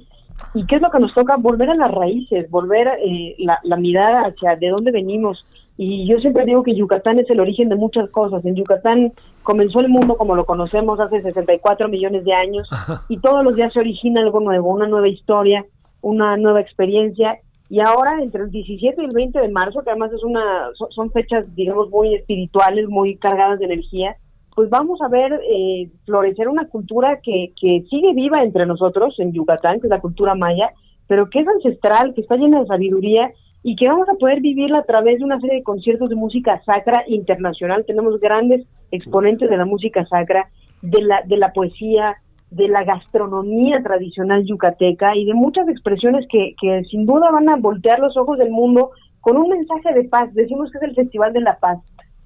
[0.54, 1.36] ¿Y qué es lo que nos toca?
[1.36, 5.44] Volver a las raíces, volver eh, la, la mirada hacia de dónde venimos,
[5.78, 8.44] y yo siempre digo que Yucatán es el origen de muchas cosas.
[8.44, 9.12] En Yucatán
[9.42, 12.68] comenzó el mundo como lo conocemos hace 64 millones de años
[13.08, 15.66] y todos los días se origina algo nuevo, una nueva historia,
[16.00, 17.38] una nueva experiencia.
[17.68, 21.10] Y ahora, entre el 17 y el 20 de marzo, que además es una, son,
[21.10, 24.16] fechas, digamos, muy espirituales, muy cargadas de energía,
[24.54, 29.32] pues vamos a ver eh, florecer una cultura que, que sigue viva entre nosotros en
[29.32, 30.70] Yucatán, que es la cultura maya,
[31.06, 33.32] pero que es ancestral, que está llena de sabiduría
[33.68, 36.62] y que vamos a poder vivirla a través de una serie de conciertos de música
[36.64, 37.84] sacra internacional.
[37.84, 40.48] Tenemos grandes exponentes de la música sacra
[40.82, 42.14] de la, de la poesía,
[42.52, 47.56] de la gastronomía tradicional yucateca y de muchas expresiones que, que sin duda van a
[47.56, 50.32] voltear los ojos del mundo con un mensaje de paz.
[50.32, 51.80] Decimos que es el Festival de la Paz.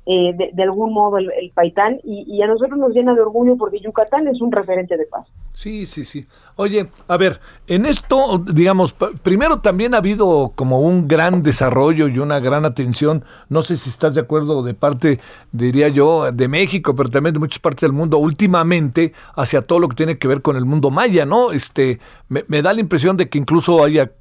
[0.07, 4.27] Eh, de, algún modo el, Paitán y, a nosotros nos llena de orgullo porque Yucatán
[4.29, 5.29] es un referente de paz.
[5.53, 6.27] Sí, sí, sí.
[6.57, 12.19] Oye, a ver, en esto, digamos, primero también ha habido como un gran desarrollo y
[12.19, 15.21] una gran atención, no sé si estás de acuerdo de parte,
[15.53, 19.89] diría yo, de México, pero también de muchas partes del mundo últimamente hacia todo lo
[19.89, 21.53] que tiene que ver con el mundo maya, ¿no?
[21.53, 24.13] Este, me, me da la impresión de que incluso haya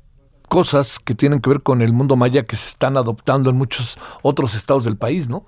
[0.50, 3.98] cosas que tienen que ver con el mundo maya que se están adoptando en muchos
[4.24, 5.46] otros estados del país, ¿no?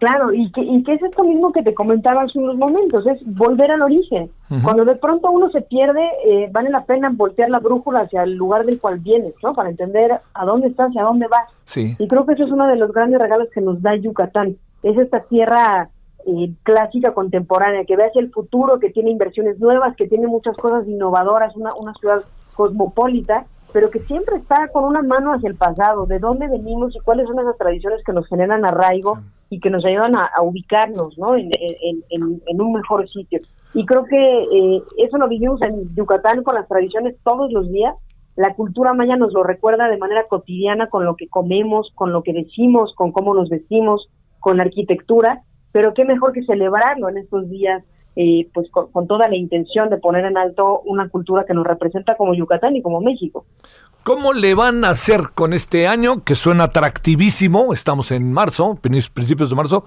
[0.00, 3.20] Claro, y que, y que es esto mismo que te comentaba hace unos momentos, es
[3.36, 4.30] volver al origen.
[4.62, 8.34] Cuando de pronto uno se pierde, eh, vale la pena voltear la brújula hacia el
[8.34, 9.52] lugar del cual vienes, ¿no?
[9.52, 11.50] Para entender a dónde estás y a dónde vas.
[11.64, 11.96] Sí.
[11.98, 14.56] Y creo que eso es uno de los grandes regalos que nos da Yucatán.
[14.82, 15.90] Es esta tierra
[16.26, 20.56] eh, clásica, contemporánea, que ve hacia el futuro, que tiene inversiones nuevas, que tiene muchas
[20.56, 22.22] cosas innovadoras, una, una ciudad
[22.54, 23.44] cosmopolita,
[23.74, 27.26] pero que siempre está con una mano hacia el pasado, de dónde venimos y cuáles
[27.26, 29.18] son esas tradiciones que nos generan arraigo
[29.50, 31.36] y que nos ayudan a, ubicarnos ¿no?
[31.36, 33.40] En, un mejor sitio.
[33.74, 37.94] Y creo que eh, eso lo vivimos en Yucatán con las tradiciones todos los días.
[38.36, 42.22] La cultura maya nos lo recuerda de manera cotidiana con lo que comemos, con lo
[42.22, 45.42] que decimos, con cómo nos vestimos, con la arquitectura,
[45.72, 47.84] pero qué mejor que celebrarlo en estos días
[48.16, 52.16] eh, pues con, toda la intención de poner en alto una cultura que nos representa
[52.16, 53.44] como Yucatán y como México.
[54.02, 57.72] ¿Cómo le van a hacer con este año que suena atractivísimo?
[57.72, 59.84] Estamos en marzo, principios de marzo,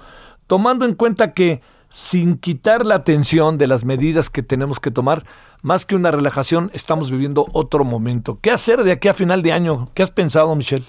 [0.48, 5.24] tomando en cuenta que sin quitar la atención de las medidas que tenemos que tomar,
[5.62, 8.40] más que una relajación, estamos viviendo otro momento.
[8.42, 9.90] ¿Qué hacer de aquí a final de año?
[9.94, 10.86] ¿Qué has pensado, Michelle?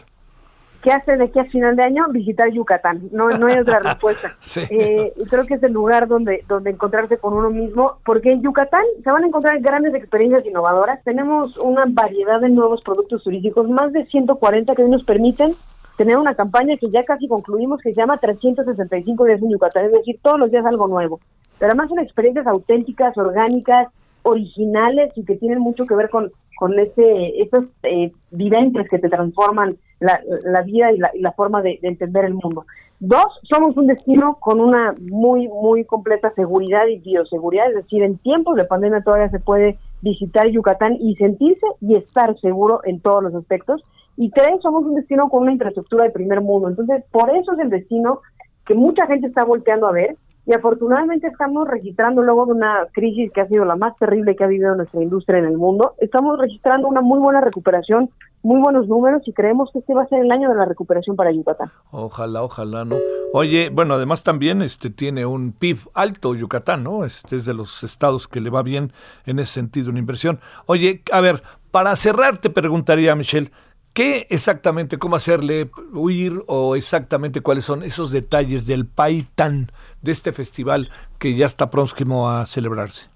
[0.84, 2.04] ¿Qué hace de aquí a final de año?
[2.10, 3.08] Visitar Yucatán.
[3.10, 4.36] No, no hay otra respuesta.
[4.68, 8.84] Eh, creo que es el lugar donde, donde encontrarse con uno mismo, porque en Yucatán
[9.02, 11.02] se van a encontrar grandes experiencias innovadoras.
[11.02, 15.54] Tenemos una variedad de nuevos productos turísticos, más de 140 que hoy nos permiten
[15.96, 19.92] tener una campaña que ya casi concluimos que se llama 365 días en Yucatán, es
[19.92, 21.18] decir, todos los días algo nuevo.
[21.58, 23.88] Pero además son experiencias auténticas, orgánicas,
[24.24, 29.08] originales y que tienen mucho que ver con, con ese, esos eh, viventes que te
[29.08, 32.66] transforman la, la vida y la, la forma de, entender el mundo.
[33.00, 38.18] Dos, somos un destino con una muy, muy completa seguridad y bioseguridad, es decir, en
[38.18, 43.22] tiempos de pandemia todavía se puede visitar Yucatán y sentirse y estar seguro en todos
[43.22, 43.82] los aspectos.
[44.16, 46.68] Y tres, somos un destino con una infraestructura de primer mundo.
[46.68, 48.20] Entonces, por eso es el destino
[48.64, 50.16] que mucha gente está volteando a ver
[50.46, 54.44] y afortunadamente estamos registrando luego de una crisis que ha sido la más terrible que
[54.44, 58.10] ha vivido nuestra industria en el mundo, estamos registrando una muy buena recuperación,
[58.42, 61.16] muy buenos números y creemos que este va a ser el año de la recuperación
[61.16, 61.70] para Yucatán.
[61.90, 62.96] Ojalá, ojalá, ¿no?
[63.32, 67.04] Oye, bueno, además también este tiene un PIB alto Yucatán, ¿no?
[67.04, 68.92] Este es de los estados que le va bien
[69.24, 70.40] en ese sentido una inversión.
[70.66, 73.50] Oye, a ver, para cerrar te preguntaría, Michelle,
[73.94, 79.70] ¿Qué exactamente, cómo hacerle huir o exactamente cuáles son esos detalles del Paitán
[80.04, 83.08] de este festival que ya está próximo a celebrarse?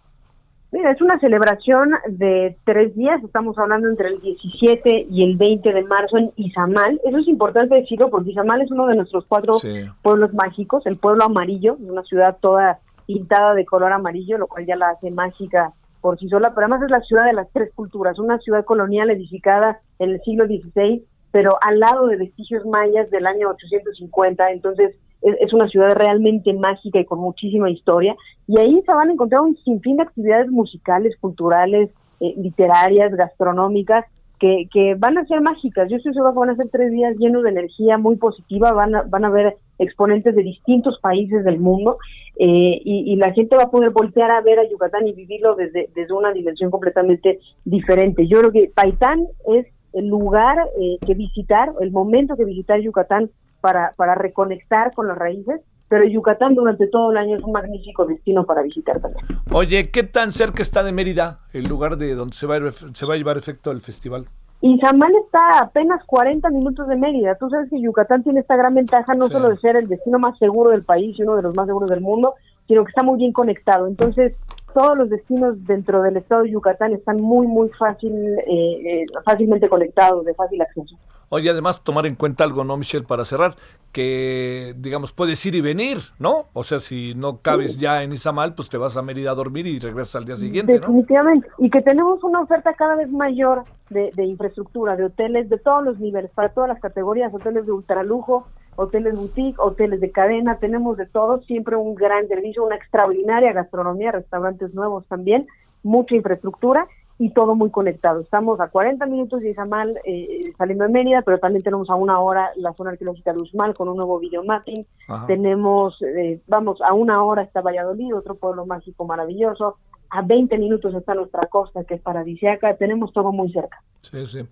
[0.70, 5.72] Mira, es una celebración de tres días, estamos hablando entre el 17 y el 20
[5.72, 7.00] de marzo en Izamal.
[7.06, 9.56] Eso es importante decirlo porque Izamal es uno de nuestros cuatro
[10.02, 14.76] pueblos mágicos, el pueblo amarillo, una ciudad toda pintada de color amarillo, lo cual ya
[14.76, 15.72] la hace mágica
[16.02, 19.10] por sí sola, pero además es la ciudad de las tres culturas, una ciudad colonial
[19.10, 24.94] edificada en el siglo XVI, pero al lado de vestigios mayas del año 850, entonces
[25.22, 28.14] es, una ciudad realmente mágica y con muchísima historia,
[28.46, 31.90] y ahí se van a encontrar un sinfín de actividades musicales, culturales,
[32.20, 34.04] eh, literarias, gastronómicas,
[34.38, 35.88] que, que van a ser mágicas.
[35.90, 38.94] Yo estoy seguro que van a ser tres días llenos de energía muy positiva, van
[38.94, 41.98] a, van a ver exponentes de distintos países del mundo
[42.38, 45.90] eh, y, la gente va a poder voltear a ver a Yucatán y vivirlo desde,
[45.94, 48.26] desde una dimensión completamente diferente.
[48.28, 53.30] Yo creo que Paitán es el lugar eh, que visitar, el momento que visitar Yucatán
[53.60, 58.04] para, para reconectar con las raíces pero Yucatán durante todo el año es un magnífico
[58.04, 59.24] destino para visitar también.
[59.52, 63.06] Oye, ¿qué tan cerca está de Mérida, el lugar de donde se va a, se
[63.06, 64.26] va a llevar efecto el festival?
[64.60, 67.36] Izamal está a apenas 40 minutos de Mérida.
[67.36, 70.36] Tú sabes que Yucatán tiene esta gran ventaja no solo de ser el destino más
[70.38, 72.34] seguro del país y uno de los más seguros del mundo,
[72.66, 73.86] sino que está muy bien conectado.
[73.86, 74.34] Entonces,
[74.74, 79.68] todos los destinos dentro del estado de Yucatán están muy, muy fácil, eh, eh, fácilmente
[79.68, 80.96] conectados, de fácil acceso.
[81.30, 83.04] Oye, además tomar en cuenta algo, ¿no, Michelle?
[83.04, 83.54] Para cerrar,
[83.92, 86.46] que digamos puedes ir y venir, ¿no?
[86.54, 89.66] O sea, si no cabes ya en Izamal, pues te vas a Mérida a dormir
[89.66, 91.48] y regresas al día siguiente, Definitivamente.
[91.58, 95.98] Y que tenemos una oferta cada vez mayor de, infraestructura, de hoteles de todos los
[95.98, 98.46] niveles, para todas las categorías, hoteles de ultralujo,
[98.78, 104.12] hoteles boutique, hoteles de cadena, tenemos de todo, siempre un gran servicio, una extraordinaria gastronomía,
[104.12, 105.48] restaurantes nuevos también,
[105.82, 106.86] mucha infraestructura
[107.18, 108.20] y todo muy conectado.
[108.20, 112.20] Estamos a 40 minutos de Izamal eh, saliendo de Mérida, pero también tenemos a una
[112.20, 114.86] hora la zona arqueológica de Usmal con un nuevo videomapping.
[115.26, 119.78] Tenemos, eh, vamos, a una hora está Valladolid, otro pueblo mágico maravilloso.
[120.10, 122.76] A 20 minutos está nuestra costa, que es paradisiaca.
[122.76, 123.82] Tenemos todo muy cerca.
[124.00, 124.46] Sí, sí.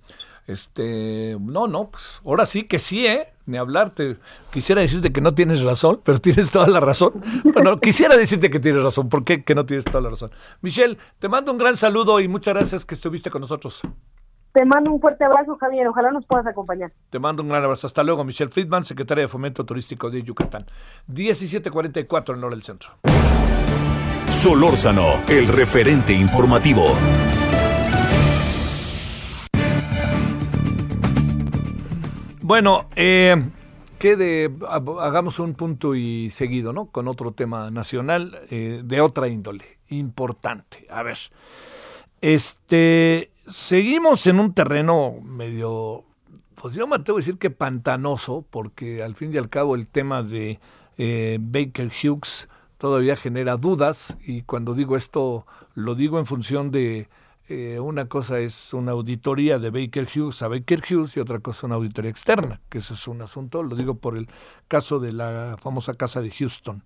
[0.46, 3.28] Este, no, no, pues ahora sí que sí, ¿eh?
[3.46, 4.16] Ni hablarte.
[4.52, 7.12] Quisiera decirte que no tienes razón, pero tienes toda la razón.
[7.52, 9.08] Bueno, quisiera decirte que tienes razón.
[9.08, 10.30] ¿Por qué que no tienes toda la razón?
[10.60, 13.80] Michelle, te mando un gran saludo y muchas gracias que estuviste con nosotros.
[14.52, 15.86] Te mando un fuerte abrazo, Javier.
[15.86, 16.90] Ojalá nos puedas acompañar.
[17.10, 17.86] Te mando un gran abrazo.
[17.86, 20.64] Hasta luego, Michelle Friedman, secretaria de Fomento Turístico de Yucatán.
[21.08, 22.90] 1744 en Hora del Centro.
[24.28, 26.86] Solórzano, el referente informativo.
[32.46, 33.42] Bueno, eh,
[33.98, 36.86] que hagamos un punto y seguido, ¿no?
[36.86, 40.86] Con otro tema nacional eh, de otra índole, importante.
[40.88, 41.18] A ver,
[42.20, 46.04] este, seguimos en un terreno medio,
[46.54, 49.88] pues yo me atrevo a decir que pantanoso, porque al fin y al cabo el
[49.88, 50.60] tema de
[50.98, 57.08] eh, Baker Hughes todavía genera dudas y cuando digo esto lo digo en función de
[57.48, 61.66] eh, una cosa es una auditoría de Baker Hughes a Baker Hughes y otra cosa
[61.66, 64.28] una auditoría externa, que ese es un asunto, lo digo por el
[64.68, 66.82] caso de la famosa casa de Houston.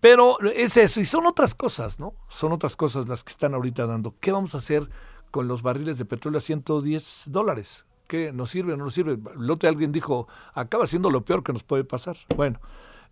[0.00, 2.14] Pero es eso, y son otras cosas, ¿no?
[2.28, 4.14] Son otras cosas las que están ahorita dando.
[4.20, 4.88] ¿Qué vamos a hacer
[5.32, 7.84] con los barriles de petróleo a 110 dólares?
[8.06, 9.18] ¿Qué nos sirve o no nos sirve?
[9.36, 12.16] El otro alguien dijo, acaba siendo lo peor que nos puede pasar.
[12.36, 12.60] Bueno,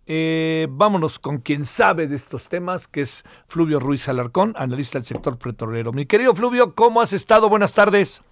[0.07, 5.05] eh, vámonos con quien sabe de estos temas, que es Fluvio Ruiz Alarcón, analista del
[5.05, 5.91] sector petrolero.
[5.91, 7.49] Mi querido Fluvio, ¿cómo has estado?
[7.49, 8.23] Buenas tardes.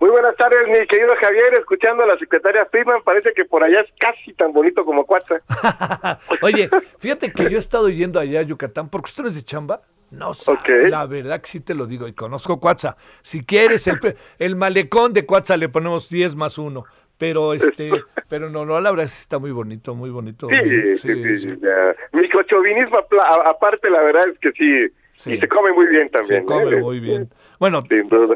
[0.00, 3.80] Muy buenas tardes, mi querido Javier, escuchando a la secretaria Friedman, parece que por allá
[3.80, 5.40] es casi tan bonito como Cuatza.
[6.42, 9.42] Oye, fíjate que yo he estado yendo allá a Yucatán, porque usted no es de
[9.42, 9.82] chamba.
[10.10, 10.56] No sé,
[10.88, 12.96] la verdad que sí te lo digo, y conozco Cuatza.
[13.20, 13.98] Si quieres el,
[14.38, 16.84] el malecón de Cuatza le ponemos 10 más 1
[17.18, 17.90] pero este
[18.28, 21.48] pero no no la verdad sí está muy bonito muy bonito sí sí, sí,
[22.12, 22.98] microchauvinismo
[23.44, 26.80] aparte la verdad es que sí, y se come muy bien también se come ¿eh?
[26.80, 27.82] muy bien bueno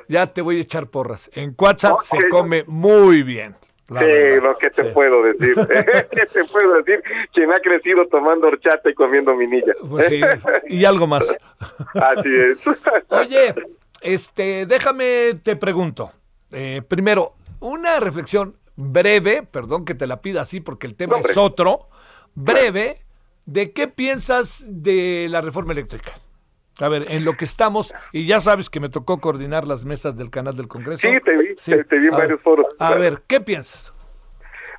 [0.08, 3.54] ya te voy a echar porras en WhatsApp se come muy bien
[3.98, 5.54] sí, lo que te puedo decir.
[6.10, 7.02] ¿Qué te puedo decir?
[7.32, 9.74] Quien ha crecido tomando horchata y comiendo minilla.
[9.88, 10.20] Pues sí,
[10.68, 11.36] y algo más.
[11.94, 12.58] Así es.
[13.08, 13.54] Oye,
[14.00, 16.12] este, déjame, te pregunto.
[16.52, 21.36] Eh, primero, una reflexión breve, perdón que te la pida así porque el tema es
[21.36, 21.88] otro,
[22.34, 22.98] breve,
[23.46, 26.12] de qué piensas de la reforma eléctrica.
[26.80, 30.16] A ver, en lo que estamos, y ya sabes que me tocó coordinar las mesas
[30.16, 31.06] del canal del Congreso.
[31.06, 32.66] Sí, te vi, Te, vi en varios foros.
[32.78, 33.92] A ver, ¿qué piensas?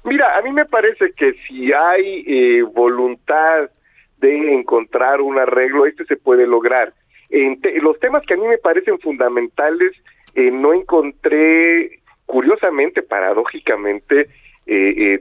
[0.04, 3.70] Mira, a mí me parece que si hay eh, voluntad
[4.18, 6.94] de encontrar un arreglo, este se puede lograr.
[7.30, 9.94] En los temas que a mí me parecen fundamentales,
[10.36, 14.30] eh, no encontré curiosamente, paradójicamente,
[14.66, 15.20] eh, eh,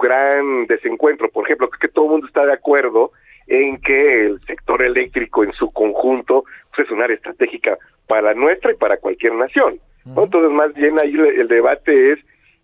[0.00, 1.28] gran desencuentro.
[1.30, 3.12] Por ejemplo, creo que todo el mundo está de acuerdo
[3.46, 6.44] en que el sector eléctrico en su conjunto
[6.74, 7.76] pues, es un área estratégica
[8.06, 9.80] para nuestra y para cualquier nación.
[10.06, 12.18] Entonces, más bien ahí el, debate es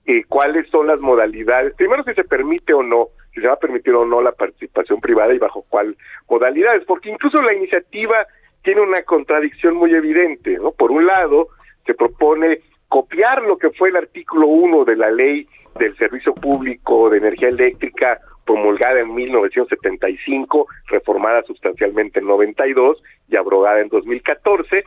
[0.06, 1.74] eh, cuáles son las modalidades.
[1.74, 5.00] Primero, si se permite o no, si se va a permitir o no la participación
[5.00, 5.96] privada y bajo cuál
[6.28, 8.26] modalidades, porque incluso la iniciativa
[8.62, 10.72] tiene una contradicción muy evidente, ¿no?
[10.72, 11.48] Por un lado,
[11.84, 15.46] se propone copiar lo que fue el artículo 1 de la ley
[15.78, 23.80] del Servicio Público de Energía Eléctrica promulgada en 1975, reformada sustancialmente en 92 y abrogada
[23.80, 24.84] en 2014,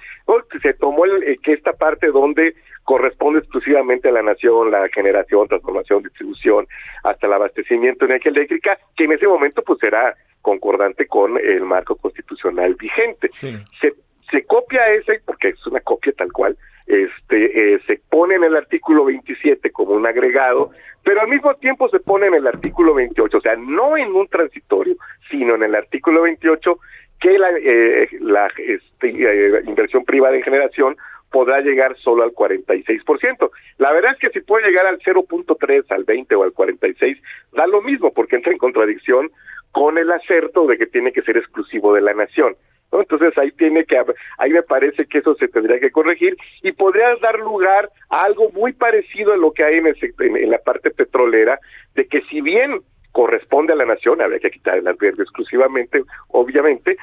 [0.62, 5.47] se tomó el, eh, que esta parte donde corresponde exclusivamente a la nación la generación,
[5.47, 6.68] transformación, distribución,
[7.04, 11.62] hasta el abastecimiento de energía eléctrica, que en ese momento pues será concordante con el
[11.62, 13.30] marco constitucional vigente.
[13.34, 13.93] Se,
[14.32, 16.58] se copia ese, porque es una copia tal cual,
[16.90, 20.72] este, eh, se pone en el artículo 27 como un agregado,
[21.04, 24.28] pero al mismo tiempo se pone en el artículo 28, o sea, no en un
[24.28, 24.96] transitorio,
[25.30, 26.80] sino en el artículo 28
[27.20, 30.98] que la, eh, la este, eh, inversión privada en generación
[31.32, 33.52] podrá llegar solo al 46%.
[33.78, 37.18] La verdad es que si puede llegar al 0.3, al 20 o al 46,
[37.54, 39.30] da lo mismo porque entra en contradicción
[39.72, 42.56] con el acerto de que tiene que ser exclusivo de la nación.
[42.92, 43.98] Entonces ahí tiene que,
[44.38, 48.50] ahí me parece que eso se tendría que corregir y podría dar lugar a algo
[48.52, 51.60] muy parecido a lo que hay en, en, la parte petrolera,
[51.96, 52.82] de que si bien
[53.12, 56.98] corresponde a la nación, habría que quitar el albergue exclusivamente, obviamente,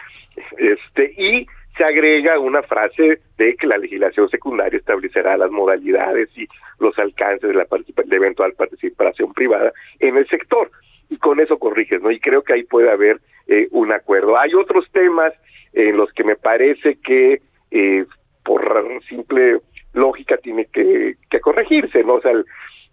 [0.58, 6.48] este, y se agrega una frase de que la legislación secundaria establecerá las modalidades y
[6.80, 10.70] los alcances de la de eventual participación privada en el sector.
[11.08, 12.10] y con eso corriges, ¿no?
[12.10, 14.36] Y creo que ahí puede haber eh, un acuerdo.
[14.42, 15.32] Hay otros temas
[15.76, 18.06] en los que me parece que eh,
[18.42, 19.58] por simple
[19.92, 22.14] lógica tiene que, que corregirse, ¿no?
[22.14, 22.32] O sea,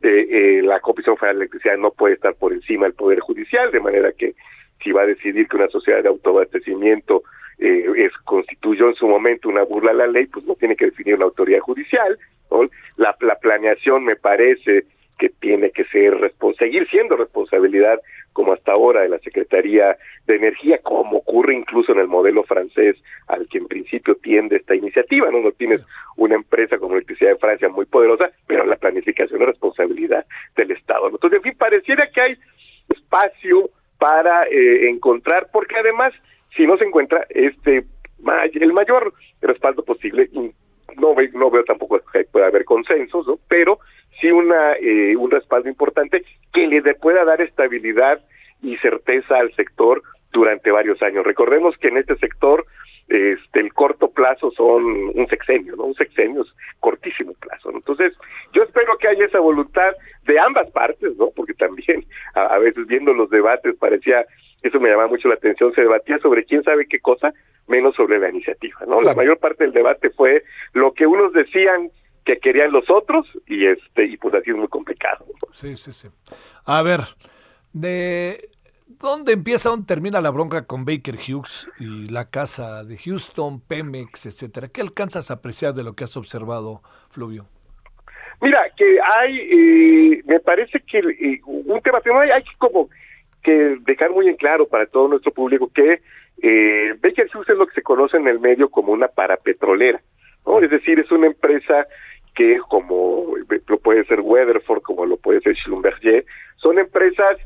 [0.02, 3.80] eh, la Comisión Federal de Electricidad no puede estar por encima del Poder Judicial, de
[3.80, 4.34] manera que
[4.84, 7.24] si va a decidir que una sociedad de autoabastecimiento
[7.58, 10.86] eh, es, constituyó en su momento una burla a la ley, pues no tiene que
[10.86, 12.20] definir una autoridad judicial.
[12.98, 14.84] La, la planeación me parece
[15.18, 18.00] que tiene que ser seguir siendo responsabilidad
[18.34, 22.98] como hasta ahora de la Secretaría de Energía, como ocurre incluso en el modelo francés
[23.28, 25.40] al que en principio tiende esta iniciativa, ¿no?
[25.40, 25.82] No tienes
[26.18, 30.26] una empresa como Electricidad de Francia muy poderosa, pero la planificación es responsabilidad
[30.56, 31.10] del Estado.
[31.10, 32.38] Entonces, en fin, pareciera que hay
[32.90, 36.14] espacio para eh, encontrar, porque además,
[36.56, 37.86] si no se encuentra este
[38.54, 43.38] el mayor respaldo posible, no, no veo tampoco que pueda haber consensos, ¿no?
[43.48, 43.80] pero
[44.20, 46.24] sí una eh, un respaldo importante
[46.82, 48.22] le pueda dar estabilidad
[48.62, 50.02] y certeza al sector
[50.32, 51.26] durante varios años.
[51.26, 52.66] Recordemos que en este sector
[53.10, 55.84] este el corto plazo son un sexenio, ¿no?
[55.86, 56.48] Un sexenio es
[56.80, 57.70] cortísimo plazo.
[57.72, 58.14] Entonces,
[58.54, 59.92] yo espero que haya esa voluntad
[60.26, 61.30] de ambas partes, ¿no?
[61.36, 64.26] Porque también a, veces viendo los debates parecía
[64.64, 67.34] eso me llamaba mucho la atención, se debatía sobre quién sabe qué cosa,
[67.68, 69.02] menos sobre la iniciativa, ¿no?
[69.02, 71.90] La mayor parte del debate fue lo que unos decían
[72.24, 75.26] que querían los otros y este y pues así es muy complicado.
[75.54, 76.10] Sí, sí, sí.
[76.66, 77.02] A ver,
[77.74, 78.50] de
[78.88, 84.26] dónde empieza, dónde termina la bronca con Baker Hughes y la casa de Houston, Pemex,
[84.26, 84.68] etcétera.
[84.70, 87.46] ¿Qué alcanzas a apreciar de lo que has observado, Fluvio?
[88.42, 92.90] Mira, que hay, eh, me parece que eh, un tema, hay, hay como
[93.44, 96.02] que dejar muy en claro para todo nuestro público que
[96.42, 100.02] eh, Baker Hughes es lo que se conoce en el medio como una parapetrolera,
[100.48, 100.60] ¿no?
[100.62, 101.86] Es decir, es una empresa
[102.36, 103.36] que como
[103.68, 106.26] lo puede ser Weatherford, como lo puede ser Schlumberger,
[106.58, 107.38] son empresas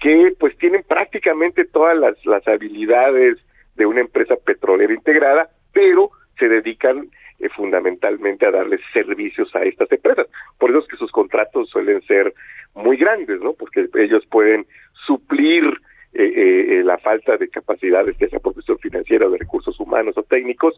[0.00, 3.38] que pues tienen prácticamente todas las, las habilidades
[3.76, 9.90] de una empresa petrolera integrada, pero se dedican eh, fundamentalmente a darles servicios a estas
[9.90, 10.26] empresas.
[10.58, 12.32] Por eso es que sus contratos suelen ser
[12.74, 13.54] muy grandes, ¿no?
[13.54, 14.66] Porque ellos pueden
[15.06, 15.64] suplir
[16.12, 20.76] eh, eh, la falta de capacidades, ya sea por financiera, de recursos humanos o técnicos,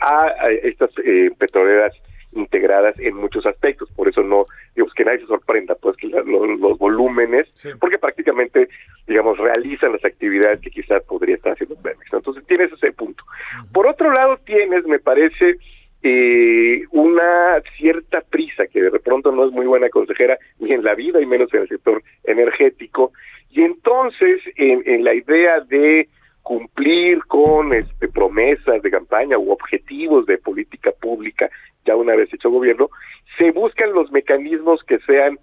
[0.00, 0.90] a, a estas
[1.38, 1.92] petroleras
[2.32, 6.78] integradas en muchos aspectos, por eso no, digamos, que nadie se sorprenda, pues, que los
[6.78, 7.48] volúmenes,
[7.80, 8.68] porque prácticamente,
[9.06, 13.24] digamos, realizan las actividades que quizás podría estar haciendo Pemex, entonces tienes ese punto.
[13.72, 15.56] Por otro lado tienes, me parece,
[16.02, 20.94] eh, una cierta prisa, que de pronto no es muy buena consejera ni en la
[20.94, 23.12] vida y menos en el sector energético,
[23.50, 26.08] y entonces en, en la idea de
[26.42, 31.48] cumplir con este, promesas de campaña u objetivos de política pública
[31.84, 32.90] ya una vez hecho gobierno,
[33.38, 35.38] se buscan los mecanismos que sean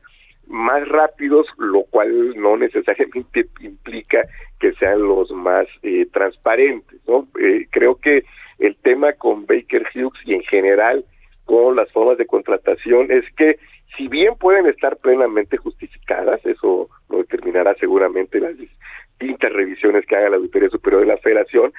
[0.47, 4.27] más rápidos, lo cual no necesariamente implica
[4.59, 6.99] que sean los más eh, transparentes.
[7.07, 7.27] ¿no?
[7.39, 8.23] Eh, creo que
[8.57, 11.05] el tema con Baker Hughes y en general
[11.45, 13.57] con las formas de contratación es que
[13.97, 20.29] si bien pueden estar plenamente justificadas, eso lo determinará seguramente las distintas revisiones que haga
[20.29, 21.73] la Auditoría Superior de la Federación,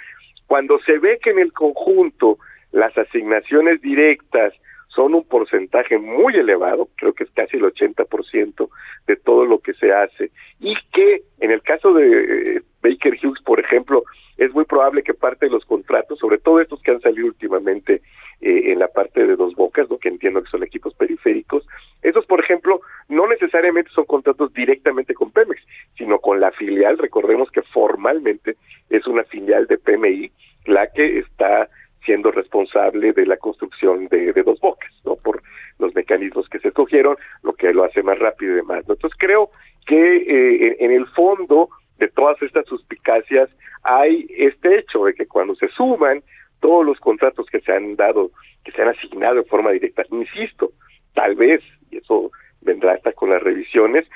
[0.46, 2.38] cuando se ve que en el conjunto
[2.72, 4.54] las asignaciones directas
[4.88, 8.68] son un porcentaje muy elevado, creo que es casi el 80%
[9.06, 13.42] de todo lo que se hace, y que en el caso de eh, Baker Hughes,
[13.44, 14.02] por ejemplo,
[14.36, 18.02] es muy probable que parte de los contratos, sobre todo estos que han salido últimamente
[18.40, 21.66] eh, en la parte de dos bocas, lo que entiendo que son equipos periféricos,
[22.02, 25.60] esos, por ejemplo, no necesariamente son contratos directamente con Pemex,
[25.96, 28.56] sino con la filial, recordemos que formalmente
[28.88, 30.32] es una filial de PMI,
[30.64, 31.68] la que está
[32.04, 35.16] siendo responsable de la construcción de, dos bocas, ¿no?
[35.16, 35.42] Por
[35.78, 38.84] los mecanismos que se escogieron, lo que lo hace más rápido y demás.
[38.88, 39.50] Entonces creo
[39.86, 43.50] que eh, en el fondo de todas estas suspicacias
[43.82, 46.22] hay este hecho de que cuando se suman
[46.60, 48.30] todos los contratos que se han dado,
[48.64, 50.72] que se han asignado de forma directa, insisto,
[51.14, 52.30] tal vez, y eso
[52.60, 54.06] vendrá hasta con las revisiones,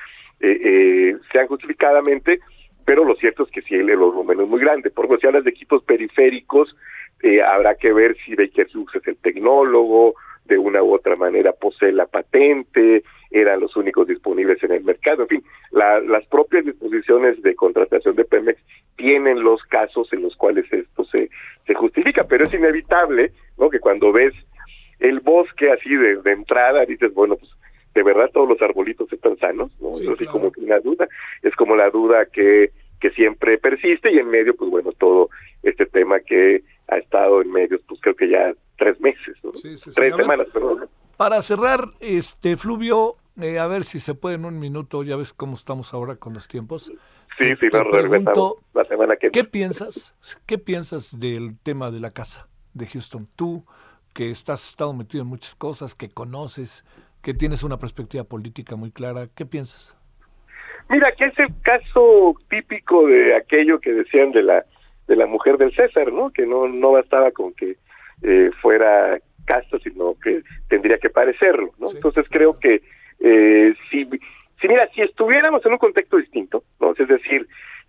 [0.41, 2.41] eh, eh, sean justificadamente,
[2.85, 4.91] pero lo cierto es que sí, el es muy grande.
[4.91, 6.77] Por ejemplo, si hablas de equipos periféricos,
[7.25, 10.15] eh, habrá que ver si Baker Hughes es el tecnólogo,
[10.45, 15.23] de una u otra manera posee la patente, eran los únicos disponibles en el mercado,
[15.23, 18.61] en fin, las propias disposiciones de contratación de Pemex
[18.97, 21.31] tienen los casos en los cuales esto se,
[21.67, 23.71] se justifica, pero es inevitable, ¿no?
[23.71, 24.35] Que cuando ves
[25.01, 27.51] el bosque así de, de entrada, dices, bueno, pues
[27.95, 29.95] de verdad todos los arbolitos están sanos, ¿no?
[29.95, 31.09] es así como una duda,
[31.43, 32.71] es como la duda que,
[33.05, 35.29] que siempre persiste y en medio, pues bueno, todo
[35.63, 39.37] este tema que ha estado en medios, pues creo que ya tres meses,
[39.95, 40.89] tres semanas, perdón.
[41.19, 45.35] Para cerrar, este Fluvio, eh, a ver si se puede en un minuto, ya ves
[45.35, 46.91] cómo estamos ahora con los tiempos.
[47.37, 50.17] Sí, sí, lo regresamos la semana que ¿Qué piensas?
[50.47, 53.29] ¿Qué piensas del tema de la casa de Houston?
[53.37, 53.67] Tú
[54.15, 56.87] que estás estado metido en muchas cosas, que conoces,
[57.21, 59.95] que tienes una perspectiva política muy clara, ¿qué piensas?
[60.89, 64.65] Mira, que es el caso típico de aquello que decían de la
[65.07, 66.31] de la mujer del César, ¿no?
[66.31, 67.77] Que no no bastaba con que
[68.23, 71.91] eh, fuera casta, sino que tendría que parecerlo, ¿no?
[71.91, 72.83] Entonces creo que
[73.21, 74.09] eh, si,
[74.61, 76.93] si mira, si estuviéramos en un contexto distinto, ¿no?
[76.97, 77.47] Es decir,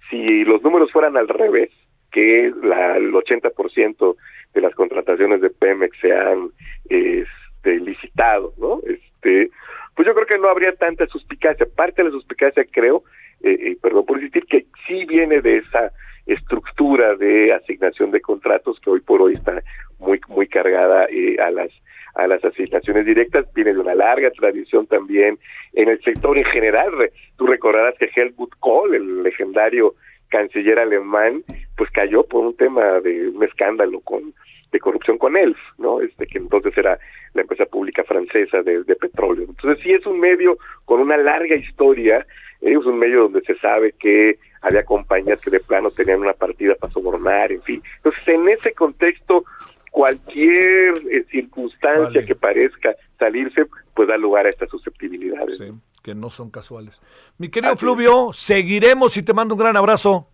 [0.09, 1.69] si los números fueran al revés,
[2.11, 4.15] que la, el 80%
[4.53, 6.49] de las contrataciones de Pemex se han
[6.89, 8.79] este, licitado, ¿no?
[8.87, 9.49] Este,
[9.95, 11.65] pues yo creo que no habría tanta suspicacia.
[11.75, 13.03] Parte de la suspicacia, creo,
[13.41, 15.91] eh, eh, perdón por insistir, que sí viene de esa
[16.25, 19.61] estructura de asignación de contratos que hoy por hoy está
[19.99, 21.69] muy muy cargada eh, a las
[22.15, 25.37] a las asignaciones directas viene de una larga tradición también
[25.73, 26.91] en el sector en general
[27.37, 29.93] tú recordarás que Helmut Kohl el legendario
[30.29, 31.43] canciller alemán
[31.77, 34.33] pues cayó por un tema de un escándalo con
[34.75, 36.01] de corrupción con ELF, ¿no?
[36.01, 36.99] Este que entonces era
[37.35, 39.45] la empresa pública francesa de, de petróleo.
[39.47, 42.25] Entonces sí es un medio con una larga historia,
[42.61, 46.33] eh, es un medio donde se sabe que había compañías que de plano tenían una
[46.33, 47.83] partida para sobornar, en fin.
[47.97, 49.43] Entonces en ese contexto
[49.91, 55.57] cualquier eh, circunstancia que parezca salirse, pues da lugar a estas susceptibilidades.
[55.57, 55.71] Sí,
[56.03, 57.01] que no son casuales.
[57.37, 60.27] Mi querido Fluvio, seguiremos y te mando un gran abrazo.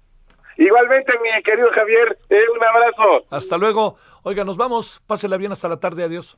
[0.58, 3.26] Igualmente, mi querido Javier, eh, un abrazo.
[3.30, 3.98] Hasta luego.
[4.24, 5.02] Oiga, nos vamos.
[5.08, 6.04] Pásela bien hasta la tarde.
[6.04, 6.38] Adiós.